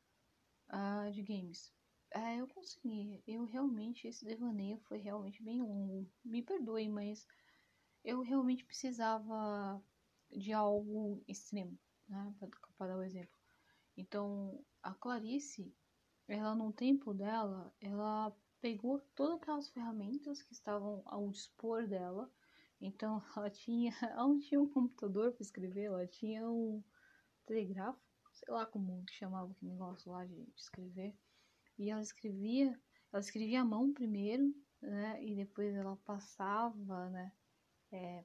uh, 0.71 1.11
de 1.13 1.23
games. 1.23 1.73
É, 2.11 2.37
eu 2.41 2.49
consegui. 2.49 3.23
Eu 3.27 3.45
realmente, 3.45 4.07
esse 4.07 4.25
devaneio 4.25 4.79
foi 4.81 4.99
realmente 4.99 5.43
bem 5.43 5.63
longo. 5.63 6.11
Me 6.25 6.43
perdoe, 6.43 6.89
mas 6.89 7.27
eu 8.05 8.21
realmente 8.21 8.65
precisava 8.65 9.83
de 10.31 10.53
algo 10.53 11.23
extremo, 11.29 11.79
né? 12.09 12.35
Para 12.77 12.89
dar 12.89 12.97
o 12.97 13.01
um 13.01 13.03
exemplo. 13.03 13.39
Então, 13.97 14.65
a 14.83 14.93
Clarice, 14.95 15.73
ela 16.27 16.55
no 16.55 16.73
tempo 16.73 17.15
dela, 17.15 17.73
ela 17.81 18.35
pegou 18.63 19.01
todas 19.15 19.43
aquelas 19.43 19.69
ferramentas 19.69 20.43
que 20.43 20.55
estavam 20.55 21.03
ao 21.05 21.29
dispor 21.29 21.87
dela 21.87 22.33
então 22.83 23.23
ela 23.37 23.49
tinha, 23.49 23.95
ela 24.03 24.27
não 24.27 24.39
tinha 24.39 24.61
um 24.61 24.69
computador 24.69 25.33
para 25.33 25.43
escrever, 25.43 25.85
ela 25.85 26.07
tinha 26.07 26.49
um 26.51 26.83
telegrafo, 27.47 28.01
sei 28.33 28.53
lá 28.53 28.67
como 28.67 29.05
chamava 29.11 29.53
aquele 29.53 29.71
negócio 29.71 30.11
lá 30.11 30.27
de, 30.27 30.49
escrever. 30.57 31.15
E 31.79 31.91
ela 31.91 32.03
escrevia, 32.03 32.79
ela 33.13 33.21
escrevia 33.21 33.63
à 33.63 33.65
mão 33.65 33.93
primeiro, 33.93 34.53
né? 34.81 35.23
E 35.25 35.37
depois 35.37 35.75
ela 35.75 35.97
passava, 36.05 37.09
né? 37.11 37.33
É, 37.93 38.25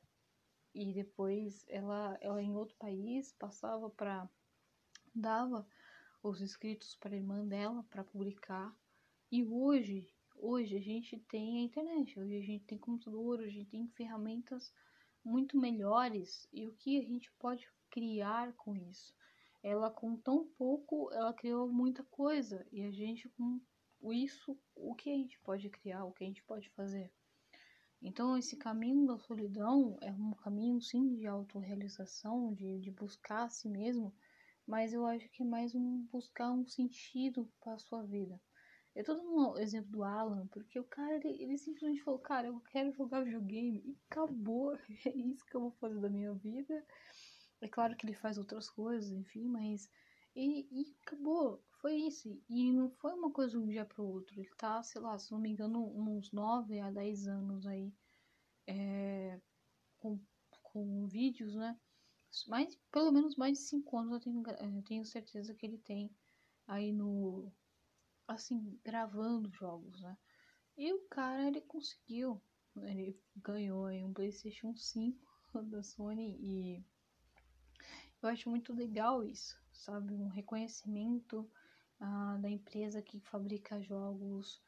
e 0.73 0.93
depois 0.93 1.65
ela, 1.67 2.17
ela 2.21 2.41
em 2.41 2.55
outro 2.55 2.75
país 2.77 3.31
passava 3.33 3.89
para 3.89 4.29
dava 5.13 5.67
os 6.21 6.41
escritos 6.41 6.95
para 6.95 7.13
a 7.13 7.17
irmã 7.17 7.45
dela 7.45 7.83
para 7.89 8.03
publicar. 8.03 8.75
E 9.31 9.43
hoje 9.43 10.07
Hoje 10.39 10.77
a 10.77 10.79
gente 10.79 11.17
tem 11.17 11.57
a 11.57 11.61
internet, 11.63 12.19
hoje 12.19 12.37
a 12.37 12.41
gente 12.41 12.63
tem 12.65 12.77
computador, 12.77 13.39
hoje 13.39 13.47
a 13.47 13.51
gente 13.59 13.71
tem 13.71 13.87
ferramentas 13.87 14.71
muito 15.25 15.57
melhores 15.57 16.47
e 16.53 16.67
o 16.67 16.73
que 16.73 16.99
a 16.99 17.03
gente 17.03 17.31
pode 17.39 17.67
criar 17.89 18.53
com 18.53 18.75
isso? 18.75 19.15
Ela 19.63 19.89
com 19.89 20.15
tão 20.15 20.45
pouco, 20.45 21.11
ela 21.11 21.33
criou 21.33 21.67
muita 21.67 22.03
coisa 22.03 22.63
e 22.71 22.83
a 22.83 22.91
gente 22.91 23.27
com 23.29 23.59
isso, 24.13 24.55
o 24.75 24.93
que 24.93 25.09
a 25.09 25.15
gente 25.15 25.39
pode 25.39 25.69
criar, 25.71 26.05
o 26.05 26.11
que 26.11 26.23
a 26.23 26.27
gente 26.27 26.43
pode 26.43 26.69
fazer? 26.69 27.11
Então 27.99 28.37
esse 28.37 28.55
caminho 28.55 29.07
da 29.07 29.17
solidão 29.17 29.97
é 30.01 30.11
um 30.11 30.33
caminho 30.33 30.79
sim 30.79 31.15
de 31.15 31.25
autorrealização, 31.25 32.53
de, 32.53 32.79
de 32.79 32.91
buscar 32.91 33.45
a 33.45 33.49
si 33.49 33.67
mesmo, 33.67 34.13
mas 34.67 34.93
eu 34.93 35.03
acho 35.07 35.27
que 35.29 35.41
é 35.41 35.45
mais 35.45 35.73
um 35.73 36.03
buscar 36.11 36.51
um 36.51 36.63
sentido 36.63 37.51
para 37.59 37.73
a 37.73 37.79
sua 37.79 38.03
vida. 38.03 38.39
Eu 38.97 39.03
tô 39.03 39.13
dando 39.13 39.29
um 39.31 39.57
exemplo 39.59 39.91
do 39.91 40.03
Alan, 40.03 40.47
porque 40.47 40.79
o 40.79 40.83
cara, 40.83 41.17
ele, 41.17 41.39
ele 41.39 41.57
simplesmente 41.59 42.01
falou, 42.01 42.19
cara, 42.19 42.47
eu 42.47 42.59
quero 42.61 42.91
jogar 42.93 43.23
videogame 43.23 43.79
e 43.85 43.95
acabou. 44.09 44.75
É 45.05 45.15
isso 45.15 45.45
que 45.45 45.55
eu 45.55 45.61
vou 45.61 45.71
fazer 45.73 45.99
da 46.01 46.09
minha 46.09 46.33
vida. 46.33 46.83
É 47.61 47.67
claro 47.67 47.95
que 47.95 48.07
ele 48.07 48.15
faz 48.15 48.39
outras 48.39 48.71
coisas, 48.71 49.11
enfim, 49.11 49.47
mas. 49.47 49.87
E, 50.35 50.67
e 50.71 50.95
acabou. 51.05 51.63
Foi 51.79 51.93
isso. 51.93 52.41
E 52.49 52.73
não 52.73 52.89
foi 52.89 53.13
uma 53.13 53.31
coisa 53.31 53.51
de 53.51 53.59
um 53.59 53.67
dia 53.67 53.85
pro 53.85 54.03
outro. 54.03 54.33
Ele 54.39 54.49
tá, 54.57 54.81
sei 54.81 54.99
lá, 54.99 55.15
se 55.19 55.31
não 55.31 55.39
me 55.39 55.49
engano, 55.51 55.85
uns 55.95 56.31
9 56.31 56.79
a 56.79 56.89
10 56.89 57.27
anos 57.27 57.67
aí. 57.67 57.93
É, 58.65 59.39
com, 59.99 60.19
com 60.63 61.05
vídeos, 61.07 61.53
né? 61.53 61.79
Mas 62.47 62.75
pelo 62.91 63.11
menos 63.11 63.35
mais 63.35 63.59
de 63.59 63.63
5 63.65 63.95
anos 63.95 64.13
eu 64.13 64.19
tenho, 64.19 64.43
eu 64.75 64.83
tenho 64.83 65.05
certeza 65.05 65.53
que 65.53 65.67
ele 65.67 65.77
tem 65.77 66.09
aí 66.67 66.91
no, 66.91 67.51
assim, 68.27 68.79
gravando 68.83 69.51
jogos, 69.51 70.01
né? 70.01 70.17
E 70.77 70.93
o 70.93 70.99
cara, 71.09 71.47
ele 71.47 71.61
conseguiu. 71.61 72.41
Ele 72.75 73.19
ganhou 73.35 73.85
aí 73.85 74.03
um 74.03 74.13
PlayStation 74.13 74.75
5 74.75 75.17
da 75.65 75.81
Sony 75.81 76.37
e 76.39 76.85
eu 78.21 78.29
acho 78.29 78.49
muito 78.49 78.73
legal 78.73 79.23
isso, 79.23 79.59
sabe? 79.71 80.13
Um 80.13 80.27
reconhecimento 80.27 81.49
uh, 82.01 82.39
da 82.41 82.49
empresa 82.49 83.01
que 83.01 83.19
fabrica 83.19 83.81
jogos, 83.81 84.61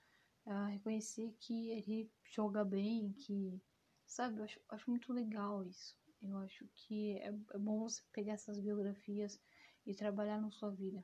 uh, 0.46 0.66
reconhecer 0.72 1.36
que 1.40 1.70
ele 1.70 2.12
joga 2.24 2.64
bem, 2.64 3.14
que, 3.14 3.62
sabe? 4.06 4.40
Eu 4.40 4.44
acho, 4.46 4.60
acho 4.70 4.90
muito 4.90 5.14
legal 5.14 5.66
isso. 5.66 5.98
Eu 6.22 6.38
acho 6.40 6.68
que 6.74 7.18
é, 7.18 7.28
é 7.28 7.58
bom 7.58 7.80
você 7.80 8.02
pegar 8.12 8.34
essas 8.34 8.60
biografias 8.60 9.40
e 9.86 9.96
trabalhar 9.96 10.40
na 10.40 10.52
sua 10.52 10.72
vida. 10.72 11.04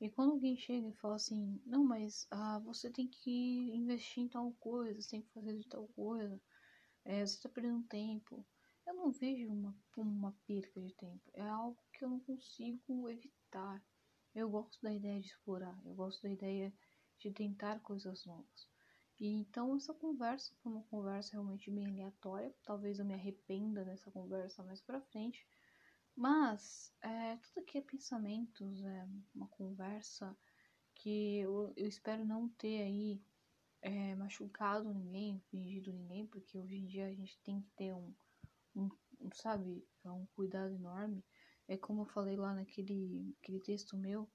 E 0.00 0.08
quando 0.08 0.32
alguém 0.32 0.56
chega 0.56 0.88
e 0.88 0.92
fala 0.94 1.16
assim, 1.16 1.60
não, 1.66 1.84
mas 1.84 2.26
ah, 2.30 2.58
você 2.60 2.90
tem 2.90 3.08
que 3.08 3.70
investir 3.74 4.22
em 4.22 4.28
tal 4.28 4.52
coisa, 4.60 5.00
você 5.00 5.10
tem 5.10 5.22
que 5.22 5.32
fazer 5.32 5.56
de 5.58 5.68
tal 5.68 5.88
coisa, 5.88 6.40
é, 7.04 7.26
você 7.26 7.34
está 7.34 7.48
perdendo 7.48 7.82
tempo. 7.88 8.46
Eu 8.86 8.94
não 8.94 9.10
vejo 9.10 9.52
uma, 9.52 9.76
uma 9.96 10.32
perca 10.46 10.80
de 10.80 10.94
tempo, 10.94 11.30
é 11.34 11.42
algo 11.48 11.78
que 11.92 12.04
eu 12.04 12.10
não 12.10 12.20
consigo 12.20 13.08
evitar. 13.08 13.82
Eu 14.34 14.48
gosto 14.48 14.80
da 14.82 14.92
ideia 14.92 15.20
de 15.20 15.26
explorar, 15.26 15.78
eu 15.84 15.94
gosto 15.94 16.22
da 16.22 16.30
ideia 16.30 16.72
de 17.18 17.30
tentar 17.32 17.80
coisas 17.80 18.24
novas. 18.24 18.68
E 19.18 19.26
então 19.26 19.74
essa 19.74 19.92
conversa 19.92 20.54
foi 20.62 20.70
uma 20.70 20.84
conversa 20.84 21.32
realmente 21.32 21.70
bem 21.70 21.86
aleatória. 21.86 22.54
Talvez 22.62 23.00
eu 23.00 23.04
me 23.04 23.14
arrependa 23.14 23.84
dessa 23.84 24.10
conversa 24.12 24.62
mais 24.62 24.80
pra 24.80 25.00
frente. 25.00 25.44
Mas 26.18 26.92
é, 27.00 27.36
tudo 27.36 27.60
aqui 27.60 27.78
é 27.78 27.80
pensamentos, 27.80 28.82
é 28.82 29.08
uma 29.32 29.46
conversa 29.46 30.36
que 30.96 31.38
eu, 31.38 31.72
eu 31.76 31.86
espero 31.86 32.24
não 32.24 32.48
ter 32.48 32.82
aí 32.82 33.22
é, 33.80 34.16
machucado 34.16 34.92
ninguém, 34.92 35.40
fingido 35.48 35.92
ninguém, 35.92 36.26
porque 36.26 36.58
hoje 36.58 36.74
em 36.74 36.86
dia 36.86 37.06
a 37.06 37.14
gente 37.14 37.38
tem 37.44 37.60
que 37.60 37.70
ter 37.76 37.94
um, 37.94 38.12
um, 38.74 38.90
um, 39.20 39.30
sabe, 39.32 39.86
um 40.04 40.26
cuidado 40.34 40.74
enorme. 40.74 41.24
É 41.68 41.76
como 41.76 42.02
eu 42.02 42.06
falei 42.06 42.36
lá 42.36 42.52
naquele 42.52 43.32
aquele 43.40 43.60
texto 43.60 43.96
meu, 43.96 44.28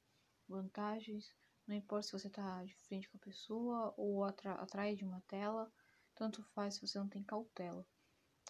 vantagens, 0.47 1.35
não 1.67 1.75
importa 1.75 2.07
se 2.07 2.13
você 2.13 2.29
tá 2.29 2.63
de 2.63 2.77
frente 2.87 3.09
com 3.09 3.17
a 3.17 3.25
pessoa 3.25 3.93
ou 3.97 4.23
atrás 4.23 4.97
de 4.97 5.03
uma 5.03 5.19
tela, 5.27 5.69
tanto 6.15 6.43
faz 6.55 6.75
se 6.75 6.87
você 6.87 6.97
não 6.97 7.09
tem 7.09 7.23
cautela. 7.23 7.85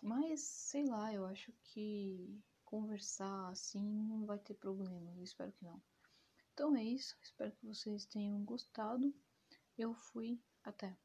Mas, 0.03 0.41
sei 0.41 0.85
lá, 0.85 1.11
eu 1.11 1.25
acho 1.25 1.51
que 1.63 2.39
conversar 2.73 3.49
assim, 3.49 3.87
não 4.09 4.25
vai 4.25 4.39
ter 4.39 4.55
problemas, 4.55 5.15
eu 5.15 5.23
espero 5.23 5.51
que 5.51 5.63
não. 5.63 5.79
Então 6.51 6.75
é 6.75 6.83
isso, 6.83 7.15
espero 7.21 7.51
que 7.51 7.67
vocês 7.67 8.03
tenham 8.07 8.43
gostado. 8.43 9.13
Eu 9.77 9.93
fui, 9.93 10.41
até. 10.63 10.97